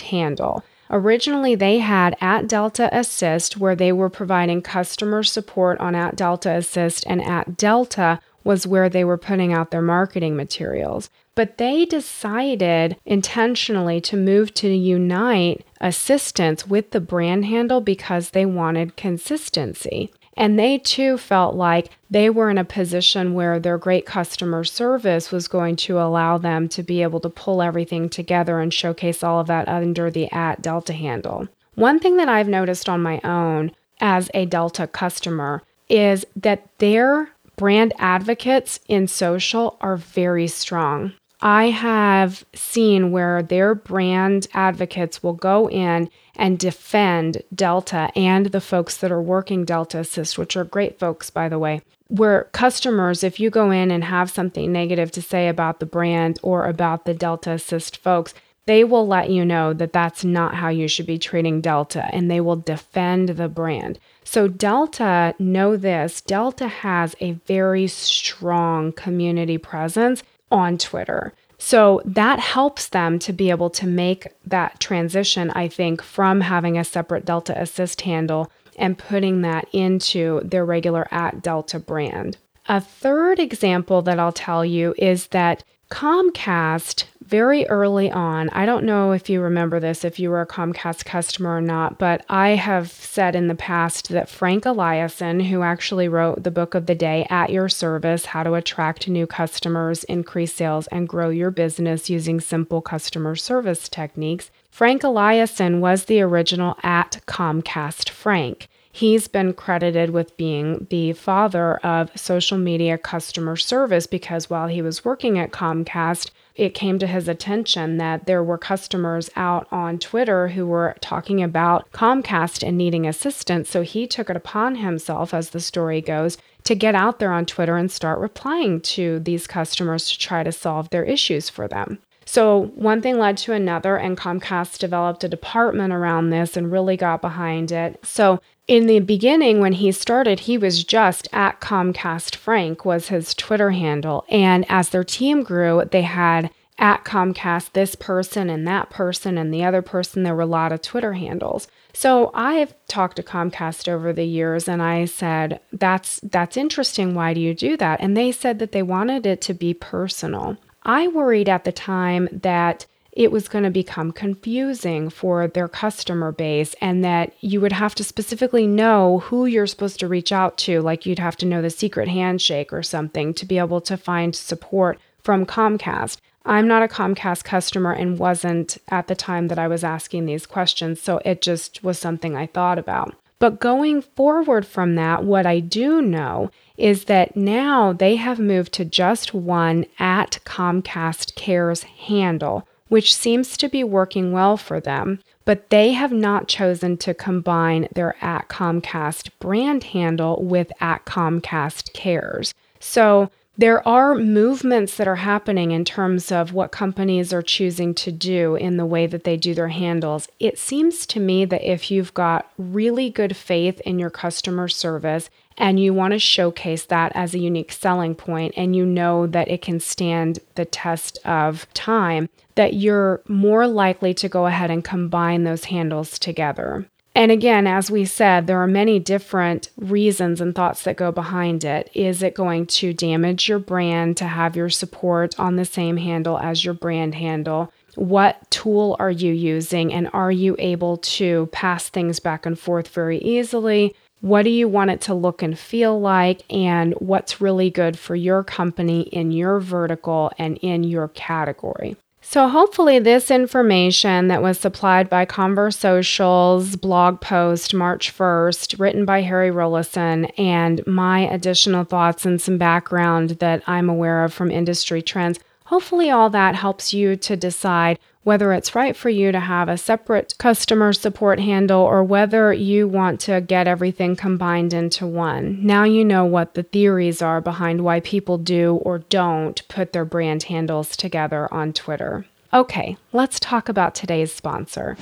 handle. 0.00 0.62
Originally, 0.90 1.54
they 1.54 1.78
had 1.78 2.16
at 2.20 2.48
Delta 2.48 2.88
Assist, 2.92 3.56
where 3.56 3.76
they 3.76 3.92
were 3.92 4.10
providing 4.10 4.60
customer 4.60 5.22
support 5.22 5.78
on 5.78 5.94
at 5.94 6.16
Delta 6.16 6.50
Assist, 6.50 7.04
and 7.06 7.22
at 7.22 7.56
Delta 7.56 8.18
was 8.42 8.66
where 8.66 8.88
they 8.88 9.04
were 9.04 9.18
putting 9.18 9.52
out 9.52 9.70
their 9.70 9.82
marketing 9.82 10.36
materials. 10.36 11.08
But 11.36 11.58
they 11.58 11.84
decided 11.84 12.96
intentionally 13.06 14.00
to 14.02 14.16
move 14.16 14.52
to 14.54 14.68
Unite 14.68 15.64
Assistance 15.80 16.66
with 16.66 16.90
the 16.90 17.00
brand 17.00 17.44
handle 17.44 17.80
because 17.80 18.30
they 18.30 18.44
wanted 18.44 18.96
consistency. 18.96 20.12
And 20.36 20.58
they 20.58 20.78
too 20.78 21.18
felt 21.18 21.54
like 21.54 21.90
they 22.08 22.30
were 22.30 22.50
in 22.50 22.58
a 22.58 22.64
position 22.64 23.34
where 23.34 23.58
their 23.58 23.78
great 23.78 24.06
customer 24.06 24.64
service 24.64 25.30
was 25.30 25.48
going 25.48 25.76
to 25.76 25.98
allow 25.98 26.38
them 26.38 26.68
to 26.70 26.82
be 26.82 27.02
able 27.02 27.20
to 27.20 27.28
pull 27.28 27.62
everything 27.62 28.08
together 28.08 28.60
and 28.60 28.72
showcase 28.72 29.22
all 29.22 29.40
of 29.40 29.48
that 29.48 29.68
under 29.68 30.10
the 30.10 30.30
at 30.32 30.62
Delta 30.62 30.92
handle. 30.92 31.48
One 31.74 31.98
thing 31.98 32.16
that 32.16 32.28
I've 32.28 32.48
noticed 32.48 32.88
on 32.88 33.02
my 33.02 33.20
own 33.24 33.72
as 34.00 34.30
a 34.34 34.46
Delta 34.46 34.86
customer 34.86 35.62
is 35.88 36.24
that 36.36 36.66
their 36.78 37.30
brand 37.56 37.92
advocates 37.98 38.80
in 38.88 39.06
social 39.06 39.76
are 39.80 39.96
very 39.96 40.46
strong. 40.46 41.12
I 41.42 41.70
have 41.70 42.44
seen 42.54 43.12
where 43.12 43.42
their 43.42 43.74
brand 43.74 44.46
advocates 44.52 45.22
will 45.22 45.32
go 45.32 45.70
in 45.70 46.10
and 46.36 46.58
defend 46.58 47.42
Delta 47.54 48.10
and 48.14 48.46
the 48.46 48.60
folks 48.60 48.96
that 48.98 49.10
are 49.12 49.22
working 49.22 49.64
Delta 49.64 50.00
Assist, 50.00 50.36
which 50.36 50.56
are 50.56 50.64
great 50.64 50.98
folks, 50.98 51.30
by 51.30 51.48
the 51.48 51.58
way. 51.58 51.80
Where 52.08 52.44
customers, 52.52 53.22
if 53.22 53.40
you 53.40 53.50
go 53.50 53.70
in 53.70 53.90
and 53.90 54.04
have 54.04 54.30
something 54.30 54.70
negative 54.70 55.10
to 55.12 55.22
say 55.22 55.48
about 55.48 55.80
the 55.80 55.86
brand 55.86 56.38
or 56.42 56.66
about 56.66 57.04
the 57.04 57.14
Delta 57.14 57.52
Assist 57.52 57.96
folks, 57.96 58.34
they 58.66 58.84
will 58.84 59.06
let 59.06 59.30
you 59.30 59.44
know 59.44 59.72
that 59.72 59.92
that's 59.92 60.24
not 60.24 60.54
how 60.54 60.68
you 60.68 60.88
should 60.88 61.06
be 61.06 61.18
treating 61.18 61.60
Delta 61.60 62.08
and 62.12 62.30
they 62.30 62.40
will 62.40 62.56
defend 62.56 63.30
the 63.30 63.48
brand. 63.48 63.98
So, 64.24 64.46
Delta, 64.46 65.34
know 65.38 65.76
this 65.76 66.20
Delta 66.20 66.68
has 66.68 67.16
a 67.20 67.32
very 67.32 67.86
strong 67.86 68.92
community 68.92 69.58
presence 69.58 70.22
on 70.50 70.78
Twitter. 70.78 71.32
So 71.58 72.00
that 72.06 72.40
helps 72.40 72.88
them 72.88 73.18
to 73.20 73.32
be 73.32 73.50
able 73.50 73.68
to 73.70 73.86
make 73.86 74.28
that 74.46 74.80
transition, 74.80 75.50
I 75.50 75.68
think, 75.68 76.02
from 76.02 76.40
having 76.40 76.78
a 76.78 76.84
separate 76.84 77.26
Delta 77.26 77.60
Assist 77.60 78.00
handle 78.00 78.50
and 78.76 78.96
putting 78.96 79.42
that 79.42 79.68
into 79.72 80.40
their 80.42 80.64
regular 80.64 81.06
at 81.10 81.42
Delta 81.42 81.78
brand. 81.78 82.38
A 82.70 82.80
third 82.80 83.40
example 83.40 84.00
that 84.02 84.20
I'll 84.20 84.30
tell 84.30 84.64
you 84.64 84.94
is 84.96 85.26
that 85.28 85.64
Comcast 85.90 87.02
very 87.20 87.66
early 87.66 88.12
on, 88.12 88.48
I 88.50 88.64
don't 88.64 88.84
know 88.84 89.10
if 89.10 89.28
you 89.28 89.40
remember 89.40 89.80
this, 89.80 90.04
if 90.04 90.20
you 90.20 90.30
were 90.30 90.40
a 90.40 90.46
Comcast 90.46 91.04
customer 91.04 91.56
or 91.56 91.60
not, 91.60 91.98
but 91.98 92.24
I 92.28 92.50
have 92.50 92.88
said 92.88 93.34
in 93.34 93.48
the 93.48 93.56
past 93.56 94.10
that 94.10 94.28
Frank 94.28 94.62
Eliason, 94.62 95.48
who 95.48 95.62
actually 95.62 96.06
wrote 96.06 96.44
the 96.44 96.52
book 96.52 96.76
of 96.76 96.86
the 96.86 96.94
day, 96.94 97.26
At 97.28 97.50
Your 97.50 97.68
Service 97.68 98.26
How 98.26 98.44
to 98.44 98.54
Attract 98.54 99.08
New 99.08 99.26
Customers, 99.26 100.04
Increase 100.04 100.54
Sales, 100.54 100.86
and 100.92 101.08
Grow 101.08 101.30
Your 101.30 101.50
Business 101.50 102.08
Using 102.08 102.38
Simple 102.38 102.82
Customer 102.82 103.34
Service 103.34 103.88
Techniques, 103.88 104.52
Frank 104.70 105.02
Eliason 105.02 105.80
was 105.80 106.04
the 106.04 106.20
original 106.20 106.76
at 106.84 107.20
Comcast 107.26 108.10
Frank. 108.10 108.68
He's 108.92 109.28
been 109.28 109.52
credited 109.52 110.10
with 110.10 110.36
being 110.36 110.86
the 110.90 111.12
father 111.12 111.76
of 111.78 112.10
social 112.18 112.58
media 112.58 112.98
customer 112.98 113.56
service 113.56 114.06
because 114.06 114.50
while 114.50 114.66
he 114.66 114.82
was 114.82 115.04
working 115.04 115.38
at 115.38 115.52
Comcast, 115.52 116.30
it 116.56 116.74
came 116.74 116.98
to 116.98 117.06
his 117.06 117.28
attention 117.28 117.98
that 117.98 118.26
there 118.26 118.42
were 118.42 118.58
customers 118.58 119.30
out 119.36 119.68
on 119.70 119.98
Twitter 119.98 120.48
who 120.48 120.66
were 120.66 120.96
talking 121.00 121.40
about 121.42 121.90
Comcast 121.92 122.66
and 122.66 122.76
needing 122.76 123.06
assistance. 123.06 123.70
So 123.70 123.82
he 123.82 124.06
took 124.06 124.28
it 124.28 124.36
upon 124.36 124.76
himself, 124.76 125.32
as 125.32 125.50
the 125.50 125.60
story 125.60 126.00
goes, 126.00 126.36
to 126.64 126.74
get 126.74 126.94
out 126.94 127.20
there 127.20 127.32
on 127.32 127.46
Twitter 127.46 127.76
and 127.76 127.90
start 127.90 128.18
replying 128.18 128.80
to 128.80 129.20
these 129.20 129.46
customers 129.46 130.10
to 130.10 130.18
try 130.18 130.42
to 130.42 130.52
solve 130.52 130.90
their 130.90 131.04
issues 131.04 131.48
for 131.48 131.68
them. 131.68 132.00
So, 132.26 132.70
one 132.76 133.02
thing 133.02 133.18
led 133.18 133.36
to 133.38 133.52
another, 133.52 133.96
and 133.96 134.16
Comcast 134.16 134.78
developed 134.78 135.24
a 135.24 135.28
department 135.28 135.92
around 135.92 136.30
this 136.30 136.56
and 136.56 136.70
really 136.70 136.96
got 136.96 137.20
behind 137.20 137.72
it. 137.72 137.98
So, 138.04 138.40
in 138.68 138.86
the 138.86 139.00
beginning, 139.00 139.58
when 139.58 139.72
he 139.72 139.90
started, 139.90 140.40
he 140.40 140.56
was 140.56 140.84
just 140.84 141.26
at 141.32 141.60
Comcast 141.60 142.36
Frank, 142.36 142.84
was 142.84 143.08
his 143.08 143.34
Twitter 143.34 143.72
handle. 143.72 144.24
And 144.28 144.64
as 144.68 144.90
their 144.90 145.02
team 145.02 145.42
grew, 145.42 145.82
they 145.90 146.02
had 146.02 146.50
at 146.80 147.04
Comcast 147.04 147.72
this 147.72 147.94
person 147.94 148.48
and 148.48 148.66
that 148.66 148.88
person 148.88 149.36
and 149.36 149.52
the 149.52 149.62
other 149.62 149.82
person. 149.82 150.22
There 150.22 150.34
were 150.34 150.42
a 150.42 150.46
lot 150.46 150.72
of 150.72 150.80
Twitter 150.80 151.12
handles. 151.12 151.68
So 151.92 152.30
I've 152.32 152.74
talked 152.88 153.16
to 153.16 153.22
Comcast 153.22 153.86
over 153.86 154.12
the 154.12 154.24
years 154.24 154.66
and 154.66 154.80
I 154.80 155.04
said, 155.04 155.60
that's 155.72 156.20
that's 156.22 156.56
interesting. 156.56 157.14
Why 157.14 157.34
do 157.34 157.40
you 157.40 157.54
do 157.54 157.76
that? 157.76 158.00
And 158.00 158.16
they 158.16 158.32
said 158.32 158.58
that 158.60 158.72
they 158.72 158.82
wanted 158.82 159.26
it 159.26 159.42
to 159.42 159.54
be 159.54 159.74
personal. 159.74 160.56
I 160.82 161.08
worried 161.08 161.48
at 161.48 161.64
the 161.64 161.72
time 161.72 162.28
that 162.32 162.86
it 163.12 163.32
was 163.32 163.48
going 163.48 163.64
to 163.64 163.70
become 163.70 164.12
confusing 164.12 165.10
for 165.10 165.48
their 165.48 165.68
customer 165.68 166.32
base 166.32 166.74
and 166.80 167.04
that 167.04 167.32
you 167.40 167.60
would 167.60 167.72
have 167.72 167.94
to 167.96 168.04
specifically 168.04 168.66
know 168.66 169.18
who 169.18 169.46
you're 169.46 169.66
supposed 169.66 169.98
to 170.00 170.08
reach 170.08 170.30
out 170.32 170.56
to, 170.58 170.80
like 170.80 171.04
you'd 171.04 171.18
have 171.18 171.36
to 171.36 171.46
know 171.46 171.60
the 171.60 171.70
secret 171.70 172.08
handshake 172.08 172.72
or 172.72 172.82
something 172.82 173.34
to 173.34 173.44
be 173.44 173.58
able 173.58 173.80
to 173.80 173.96
find 173.96 174.34
support 174.36 174.98
from 175.22 175.44
Comcast. 175.44 176.18
I'm 176.46 176.68
not 176.68 176.82
a 176.82 176.88
Comcast 176.88 177.44
customer 177.44 177.92
and 177.92 178.18
wasn't 178.18 178.78
at 178.88 179.08
the 179.08 179.14
time 179.14 179.48
that 179.48 179.58
I 179.58 179.68
was 179.68 179.84
asking 179.84 180.24
these 180.24 180.46
questions, 180.46 181.02
so 181.02 181.20
it 181.24 181.42
just 181.42 181.82
was 181.84 181.98
something 181.98 182.36
I 182.36 182.46
thought 182.46 182.78
about. 182.78 183.14
But 183.38 183.58
going 183.58 184.02
forward 184.02 184.66
from 184.66 184.94
that, 184.96 185.24
what 185.24 185.46
I 185.46 185.60
do 185.60 186.00
know 186.00 186.50
is 186.80 187.04
that 187.04 187.36
now 187.36 187.92
they 187.92 188.16
have 188.16 188.38
moved 188.38 188.72
to 188.72 188.84
just 188.84 189.34
one 189.34 189.86
at 189.98 190.38
Comcast 190.44 191.34
Cares 191.34 191.82
handle, 191.82 192.66
which 192.88 193.14
seems 193.14 193.56
to 193.56 193.68
be 193.68 193.84
working 193.84 194.32
well 194.32 194.56
for 194.56 194.80
them. 194.80 195.20
But 195.44 195.70
they 195.70 195.92
have 195.92 196.12
not 196.12 196.48
chosen 196.48 196.96
to 196.98 197.14
combine 197.14 197.88
their 197.94 198.16
at 198.22 198.48
Comcast 198.48 199.30
brand 199.38 199.84
handle 199.84 200.42
with 200.42 200.72
at 200.80 201.04
Comcast 201.04 201.92
Cares. 201.92 202.54
So 202.78 203.30
there 203.60 203.86
are 203.86 204.14
movements 204.14 204.96
that 204.96 205.06
are 205.06 205.16
happening 205.16 205.70
in 205.70 205.84
terms 205.84 206.32
of 206.32 206.54
what 206.54 206.72
companies 206.72 207.30
are 207.30 207.42
choosing 207.42 207.92
to 207.92 208.10
do 208.10 208.56
in 208.56 208.78
the 208.78 208.86
way 208.86 209.06
that 209.06 209.24
they 209.24 209.36
do 209.36 209.52
their 209.52 209.68
handles. 209.68 210.26
It 210.38 210.58
seems 210.58 211.04
to 211.08 211.20
me 211.20 211.44
that 211.44 211.70
if 211.70 211.90
you've 211.90 212.14
got 212.14 212.50
really 212.56 213.10
good 213.10 213.36
faith 213.36 213.78
in 213.82 213.98
your 213.98 214.08
customer 214.08 214.66
service 214.66 215.28
and 215.58 215.78
you 215.78 215.92
want 215.92 216.14
to 216.14 216.18
showcase 216.18 216.86
that 216.86 217.12
as 217.14 217.34
a 217.34 217.38
unique 217.38 217.70
selling 217.70 218.14
point 218.14 218.54
and 218.56 218.74
you 218.74 218.86
know 218.86 219.26
that 219.26 219.50
it 219.50 219.60
can 219.60 219.78
stand 219.78 220.38
the 220.54 220.64
test 220.64 221.18
of 221.26 221.70
time, 221.74 222.30
that 222.54 222.72
you're 222.72 223.20
more 223.28 223.66
likely 223.66 224.14
to 224.14 224.28
go 224.30 224.46
ahead 224.46 224.70
and 224.70 224.84
combine 224.84 225.44
those 225.44 225.64
handles 225.64 226.18
together. 226.18 226.86
And 227.20 227.30
again, 227.30 227.66
as 227.66 227.90
we 227.90 228.06
said, 228.06 228.46
there 228.46 228.62
are 228.62 228.66
many 228.66 228.98
different 228.98 229.68
reasons 229.76 230.40
and 230.40 230.54
thoughts 230.54 230.84
that 230.84 230.96
go 230.96 231.12
behind 231.12 231.64
it. 231.64 231.90
Is 231.92 232.22
it 232.22 232.34
going 232.34 232.64
to 232.68 232.94
damage 232.94 233.46
your 233.46 233.58
brand 233.58 234.16
to 234.16 234.24
have 234.24 234.56
your 234.56 234.70
support 234.70 235.38
on 235.38 235.56
the 235.56 235.66
same 235.66 235.98
handle 235.98 236.38
as 236.38 236.64
your 236.64 236.72
brand 236.72 237.14
handle? 237.14 237.74
What 237.94 238.50
tool 238.50 238.96
are 238.98 239.10
you 239.10 239.34
using? 239.34 239.92
And 239.92 240.08
are 240.14 240.32
you 240.32 240.56
able 240.58 240.96
to 240.96 241.50
pass 241.52 241.90
things 241.90 242.20
back 242.20 242.46
and 242.46 242.58
forth 242.58 242.88
very 242.88 243.18
easily? 243.18 243.94
What 244.22 244.44
do 244.44 244.50
you 244.50 244.66
want 244.66 244.90
it 244.90 245.02
to 245.02 245.12
look 245.12 245.42
and 245.42 245.58
feel 245.58 246.00
like? 246.00 246.40
And 246.48 246.94
what's 247.00 247.38
really 247.38 247.68
good 247.68 247.98
for 247.98 248.16
your 248.16 248.42
company 248.42 249.02
in 249.02 249.30
your 249.30 249.60
vertical 249.60 250.32
and 250.38 250.56
in 250.62 250.84
your 250.84 251.08
category? 251.08 251.98
So, 252.22 252.48
hopefully, 252.48 252.98
this 252.98 253.30
information 253.30 254.28
that 254.28 254.42
was 254.42 254.58
supplied 254.58 255.08
by 255.08 255.24
Conversocial's 255.24 256.76
blog 256.76 257.20
post 257.20 257.72
March 257.72 258.16
1st, 258.16 258.78
written 258.78 259.04
by 259.06 259.22
Harry 259.22 259.50
Rollison, 259.50 260.30
and 260.38 260.86
my 260.86 261.20
additional 261.20 261.84
thoughts 261.84 262.26
and 262.26 262.40
some 262.40 262.58
background 262.58 263.30
that 263.40 263.62
I'm 263.66 263.88
aware 263.88 264.22
of 264.22 264.34
from 264.34 264.50
industry 264.50 265.00
trends, 265.00 265.40
hopefully, 265.64 266.10
all 266.10 266.28
that 266.30 266.54
helps 266.54 266.92
you 266.92 267.16
to 267.16 267.36
decide 267.36 267.98
whether 268.22 268.52
it's 268.52 268.74
right 268.74 268.96
for 268.96 269.08
you 269.08 269.32
to 269.32 269.40
have 269.40 269.68
a 269.68 269.78
separate 269.78 270.34
customer 270.38 270.92
support 270.92 271.40
handle 271.40 271.80
or 271.80 272.04
whether 272.04 272.52
you 272.52 272.86
want 272.86 273.20
to 273.20 273.40
get 273.40 273.66
everything 273.66 274.14
combined 274.14 274.72
into 274.72 275.06
one. 275.06 275.58
Now 275.64 275.84
you 275.84 276.04
know 276.04 276.24
what 276.24 276.54
the 276.54 276.62
theories 276.62 277.22
are 277.22 277.40
behind 277.40 277.82
why 277.82 278.00
people 278.00 278.38
do 278.38 278.76
or 278.82 278.98
don't 278.98 279.66
put 279.68 279.92
their 279.92 280.04
brand 280.04 280.44
handles 280.44 280.96
together 280.96 281.52
on 281.52 281.72
Twitter. 281.72 282.26
Okay, 282.52 282.96
let's 283.12 283.40
talk 283.40 283.68
about 283.68 283.94
today's 283.94 284.32
sponsor. 284.32 284.96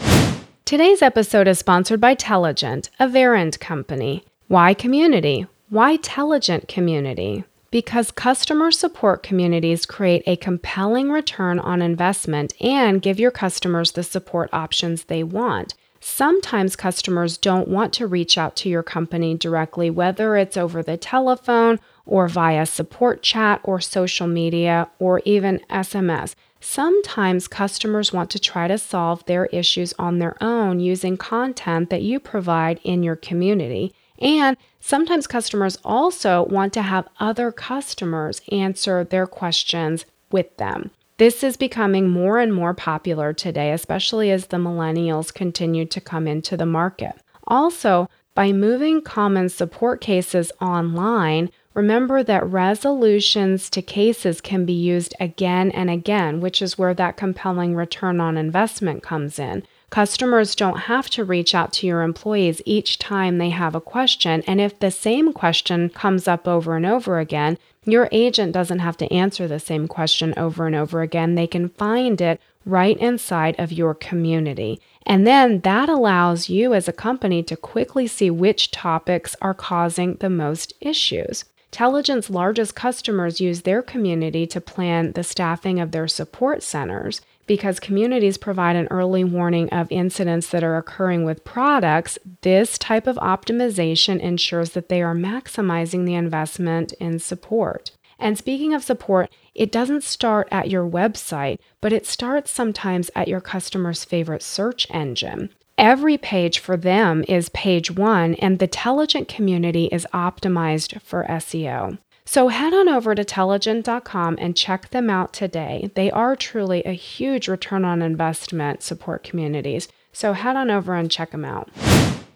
Today's 0.64 1.00
episode 1.00 1.48
is 1.48 1.58
sponsored 1.58 2.00
by 2.00 2.14
Telligent, 2.14 2.90
a 3.00 3.06
Verint 3.08 3.58
company. 3.58 4.22
Why 4.48 4.74
community? 4.74 5.46
Why 5.70 5.96
Telligent 5.96 6.68
community? 6.68 7.44
Because 7.70 8.10
customer 8.10 8.70
support 8.70 9.22
communities 9.22 9.86
create 9.86 10.22
a 10.26 10.36
compelling 10.36 11.10
return 11.10 11.58
on 11.58 11.82
investment 11.82 12.54
and 12.60 13.02
give 13.02 13.20
your 13.20 13.30
customers 13.30 13.92
the 13.92 14.02
support 14.02 14.48
options 14.52 15.04
they 15.04 15.22
want. 15.22 15.74
Sometimes 16.00 16.76
customers 16.76 17.36
don't 17.36 17.68
want 17.68 17.92
to 17.94 18.06
reach 18.06 18.38
out 18.38 18.54
to 18.56 18.68
your 18.68 18.82
company 18.82 19.34
directly, 19.34 19.90
whether 19.90 20.36
it's 20.36 20.56
over 20.56 20.82
the 20.82 20.96
telephone 20.96 21.80
or 22.06 22.28
via 22.28 22.64
support 22.66 23.22
chat 23.22 23.60
or 23.64 23.80
social 23.80 24.26
media 24.26 24.88
or 24.98 25.20
even 25.24 25.60
SMS. 25.68 26.34
Sometimes 26.60 27.48
customers 27.48 28.12
want 28.12 28.30
to 28.30 28.38
try 28.38 28.68
to 28.68 28.78
solve 28.78 29.24
their 29.26 29.46
issues 29.46 29.92
on 29.98 30.18
their 30.18 30.36
own 30.42 30.80
using 30.80 31.16
content 31.16 31.90
that 31.90 32.02
you 32.02 32.18
provide 32.18 32.80
in 32.82 33.02
your 33.02 33.16
community. 33.16 33.92
And 34.18 34.56
sometimes 34.88 35.26
customers 35.26 35.76
also 35.84 36.44
want 36.44 36.72
to 36.72 36.80
have 36.80 37.06
other 37.20 37.52
customers 37.52 38.40
answer 38.50 39.04
their 39.04 39.26
questions 39.26 40.06
with 40.32 40.56
them. 40.56 40.90
This 41.18 41.44
is 41.44 41.58
becoming 41.58 42.08
more 42.08 42.38
and 42.38 42.54
more 42.54 42.72
popular 42.72 43.34
today, 43.34 43.72
especially 43.72 44.30
as 44.30 44.46
the 44.46 44.56
millennials 44.56 45.34
continue 45.34 45.84
to 45.84 46.00
come 46.00 46.26
into 46.26 46.56
the 46.56 46.64
market. 46.64 47.12
Also, 47.46 48.08
by 48.34 48.52
moving 48.52 49.02
common 49.02 49.50
support 49.50 50.00
cases 50.00 50.52
online, 50.58 51.50
remember 51.74 52.22
that 52.22 52.46
resolutions 52.46 53.68
to 53.70 53.82
cases 53.82 54.40
can 54.40 54.64
be 54.64 54.72
used 54.72 55.14
again 55.20 55.70
and 55.72 55.90
again, 55.90 56.40
which 56.40 56.62
is 56.62 56.78
where 56.78 56.94
that 56.94 57.16
compelling 57.16 57.74
return 57.74 58.20
on 58.20 58.38
investment 58.38 59.02
comes 59.02 59.38
in. 59.38 59.64
Customers 59.90 60.54
don't 60.54 60.80
have 60.80 61.08
to 61.10 61.24
reach 61.24 61.54
out 61.54 61.72
to 61.72 61.86
your 61.86 62.02
employees 62.02 62.60
each 62.66 62.98
time 62.98 63.38
they 63.38 63.50
have 63.50 63.74
a 63.74 63.80
question. 63.80 64.42
And 64.46 64.60
if 64.60 64.78
the 64.78 64.90
same 64.90 65.32
question 65.32 65.88
comes 65.88 66.28
up 66.28 66.46
over 66.46 66.76
and 66.76 66.84
over 66.84 67.18
again, 67.18 67.56
your 67.84 68.08
agent 68.12 68.52
doesn't 68.52 68.80
have 68.80 68.98
to 68.98 69.10
answer 69.12 69.48
the 69.48 69.58
same 69.58 69.88
question 69.88 70.34
over 70.36 70.66
and 70.66 70.76
over 70.76 71.00
again. 71.00 71.34
They 71.34 71.46
can 71.46 71.70
find 71.70 72.20
it 72.20 72.38
right 72.66 72.98
inside 72.98 73.58
of 73.58 73.72
your 73.72 73.94
community. 73.94 74.78
And 75.06 75.26
then 75.26 75.60
that 75.60 75.88
allows 75.88 76.50
you 76.50 76.74
as 76.74 76.86
a 76.86 76.92
company 76.92 77.42
to 77.44 77.56
quickly 77.56 78.06
see 78.06 78.30
which 78.30 78.70
topics 78.70 79.34
are 79.40 79.54
causing 79.54 80.16
the 80.16 80.28
most 80.28 80.74
issues. 80.82 81.46
Telligent's 81.70 82.30
largest 82.30 82.74
customers 82.74 83.40
use 83.40 83.62
their 83.62 83.82
community 83.82 84.46
to 84.46 84.60
plan 84.60 85.12
the 85.12 85.22
staffing 85.22 85.78
of 85.78 85.90
their 85.90 86.08
support 86.08 86.62
centers 86.62 87.20
because 87.46 87.80
communities 87.80 88.38
provide 88.38 88.76
an 88.76 88.88
early 88.90 89.24
warning 89.24 89.68
of 89.70 89.90
incidents 89.90 90.48
that 90.50 90.62
are 90.62 90.76
occurring 90.76 91.24
with 91.24 91.44
products. 91.44 92.18
This 92.42 92.78
type 92.78 93.06
of 93.06 93.16
optimization 93.16 94.20
ensures 94.20 94.70
that 94.70 94.88
they 94.88 95.02
are 95.02 95.14
maximizing 95.14 96.04
the 96.06 96.14
investment 96.14 96.92
in 96.94 97.18
support. 97.18 97.90
And 98.18 98.36
speaking 98.36 98.74
of 98.74 98.82
support, 98.82 99.30
it 99.54 99.70
doesn't 99.70 100.02
start 100.02 100.48
at 100.50 100.70
your 100.70 100.88
website, 100.88 101.58
but 101.80 101.92
it 101.92 102.06
starts 102.06 102.50
sometimes 102.50 103.10
at 103.14 103.28
your 103.28 103.40
customer's 103.40 104.04
favorite 104.04 104.42
search 104.42 104.86
engine. 104.90 105.50
Every 105.78 106.18
page 106.18 106.58
for 106.58 106.76
them 106.76 107.24
is 107.28 107.50
page 107.50 107.88
one, 107.88 108.34
and 108.34 108.58
the 108.58 108.66
Telligent 108.66 109.28
community 109.28 109.84
is 109.86 110.08
optimized 110.12 111.00
for 111.02 111.24
SEO. 111.28 111.98
So 112.24 112.48
head 112.48 112.74
on 112.74 112.88
over 112.88 113.14
to 113.14 113.24
telligent.com 113.24 114.38
and 114.40 114.56
check 114.56 114.90
them 114.90 115.08
out 115.08 115.32
today. 115.32 115.92
They 115.94 116.10
are 116.10 116.34
truly 116.34 116.82
a 116.82 116.92
huge 116.92 117.46
return 117.46 117.84
on 117.84 118.02
investment 118.02 118.82
support 118.82 119.22
communities. 119.22 119.86
So 120.12 120.32
head 120.32 120.56
on 120.56 120.68
over 120.68 120.94
and 120.94 121.08
check 121.08 121.30
them 121.30 121.44
out. 121.44 121.70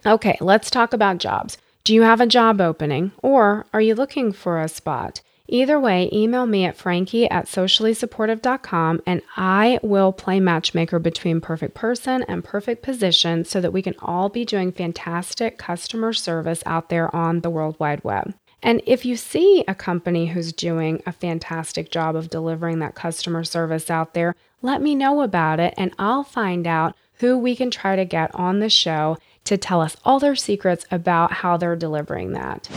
Okay, 0.06 0.38
let's 0.40 0.70
talk 0.70 0.92
about 0.92 1.18
jobs. 1.18 1.58
Do 1.82 1.92
you 1.92 2.02
have 2.02 2.20
a 2.20 2.28
job 2.28 2.60
opening 2.60 3.10
or 3.24 3.66
are 3.72 3.80
you 3.80 3.96
looking 3.96 4.32
for 4.32 4.60
a 4.60 4.68
spot? 4.68 5.20
Either 5.48 5.78
way, 5.78 6.08
email 6.12 6.46
me 6.46 6.64
at 6.64 6.76
frankie 6.76 7.28
at 7.28 7.46
sociallysupportive.com 7.46 9.02
and 9.06 9.22
I 9.36 9.80
will 9.82 10.12
play 10.12 10.40
matchmaker 10.40 10.98
between 10.98 11.40
perfect 11.40 11.74
person 11.74 12.24
and 12.28 12.44
perfect 12.44 12.82
position 12.82 13.44
so 13.44 13.60
that 13.60 13.72
we 13.72 13.82
can 13.82 13.94
all 13.98 14.28
be 14.28 14.44
doing 14.44 14.72
fantastic 14.72 15.58
customer 15.58 16.12
service 16.12 16.62
out 16.64 16.88
there 16.88 17.14
on 17.14 17.40
the 17.40 17.50
World 17.50 17.76
Wide 17.78 18.04
Web. 18.04 18.34
And 18.62 18.80
if 18.86 19.04
you 19.04 19.16
see 19.16 19.64
a 19.66 19.74
company 19.74 20.26
who's 20.26 20.52
doing 20.52 21.02
a 21.04 21.12
fantastic 21.12 21.90
job 21.90 22.14
of 22.14 22.30
delivering 22.30 22.78
that 22.78 22.94
customer 22.94 23.42
service 23.42 23.90
out 23.90 24.14
there, 24.14 24.36
let 24.62 24.80
me 24.80 24.94
know 24.94 25.22
about 25.22 25.58
it 25.58 25.74
and 25.76 25.92
I'll 25.98 26.22
find 26.22 26.66
out 26.66 26.96
who 27.14 27.36
we 27.36 27.56
can 27.56 27.70
try 27.70 27.96
to 27.96 28.04
get 28.04 28.32
on 28.34 28.60
the 28.60 28.70
show 28.70 29.18
to 29.44 29.56
tell 29.56 29.80
us 29.80 29.96
all 30.04 30.20
their 30.20 30.36
secrets 30.36 30.86
about 30.92 31.32
how 31.32 31.56
they're 31.56 31.74
delivering 31.74 32.32
that. 32.32 32.68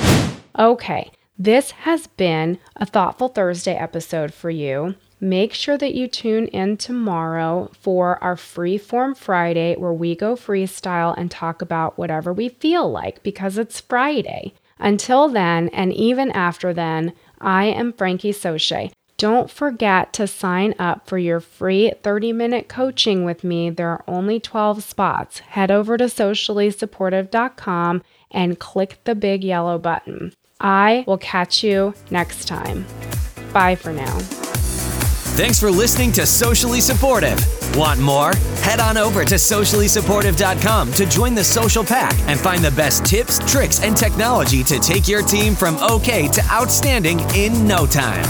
Okay, 0.57 1.11
this 1.37 1.71
has 1.71 2.07
been 2.07 2.59
a 2.75 2.85
Thoughtful 2.85 3.27
Thursday 3.27 3.75
episode 3.75 4.33
for 4.33 4.49
you. 4.49 4.95
Make 5.19 5.53
sure 5.53 5.77
that 5.77 5.95
you 5.95 6.07
tune 6.07 6.47
in 6.47 6.77
tomorrow 6.77 7.71
for 7.79 8.23
our 8.23 8.35
Freeform 8.35 9.17
Friday 9.17 9.75
where 9.75 9.93
we 9.93 10.15
go 10.15 10.35
freestyle 10.35 11.13
and 11.17 11.31
talk 11.31 11.61
about 11.61 11.97
whatever 11.97 12.33
we 12.33 12.49
feel 12.49 12.89
like 12.89 13.23
because 13.23 13.57
it's 13.57 13.81
Friday. 13.81 14.53
Until 14.77 15.29
then, 15.29 15.69
and 15.69 15.93
even 15.93 16.31
after 16.31 16.73
then, 16.73 17.13
I 17.39 17.65
am 17.65 17.93
Frankie 17.93 18.33
Soche. 18.33 18.91
Don't 19.17 19.49
forget 19.49 20.11
to 20.13 20.27
sign 20.27 20.75
up 20.77 21.07
for 21.07 21.17
your 21.17 21.39
free 21.39 21.93
30 22.03 22.33
minute 22.33 22.67
coaching 22.67 23.23
with 23.23 23.45
me. 23.45 23.69
There 23.69 23.89
are 23.89 24.03
only 24.07 24.41
12 24.41 24.83
spots. 24.83 25.39
Head 25.39 25.71
over 25.71 25.97
to 25.97 26.05
sociallysupportive.com 26.05 28.03
and 28.31 28.59
click 28.59 28.99
the 29.05 29.15
big 29.15 29.43
yellow 29.43 29.79
button. 29.79 30.33
I 30.59 31.03
will 31.07 31.17
catch 31.17 31.63
you 31.63 31.93
next 32.11 32.45
time. 32.45 32.85
Bye 33.53 33.75
for 33.75 33.91
now. 33.91 34.19
Thanks 35.35 35.59
for 35.59 35.69
listening 35.69 36.13
to 36.13 36.25
Socially 36.25 36.79
Supportive. 36.79 37.37
Want 37.75 37.99
more? 37.99 38.33
Head 38.63 38.79
on 38.79 38.95
over 38.95 39.25
to 39.25 39.35
sociallysupportive.com 39.35 40.93
to 40.93 41.05
join 41.05 41.35
the 41.35 41.43
social 41.43 41.83
pack 41.83 42.17
and 42.29 42.39
find 42.39 42.63
the 42.63 42.71
best 42.71 43.05
tips, 43.05 43.39
tricks, 43.51 43.83
and 43.83 43.97
technology 43.97 44.63
to 44.63 44.79
take 44.79 45.09
your 45.09 45.21
team 45.21 45.53
from 45.53 45.75
okay 45.91 46.29
to 46.29 46.41
outstanding 46.45 47.19
in 47.35 47.67
no 47.67 47.85
time. 47.85 48.23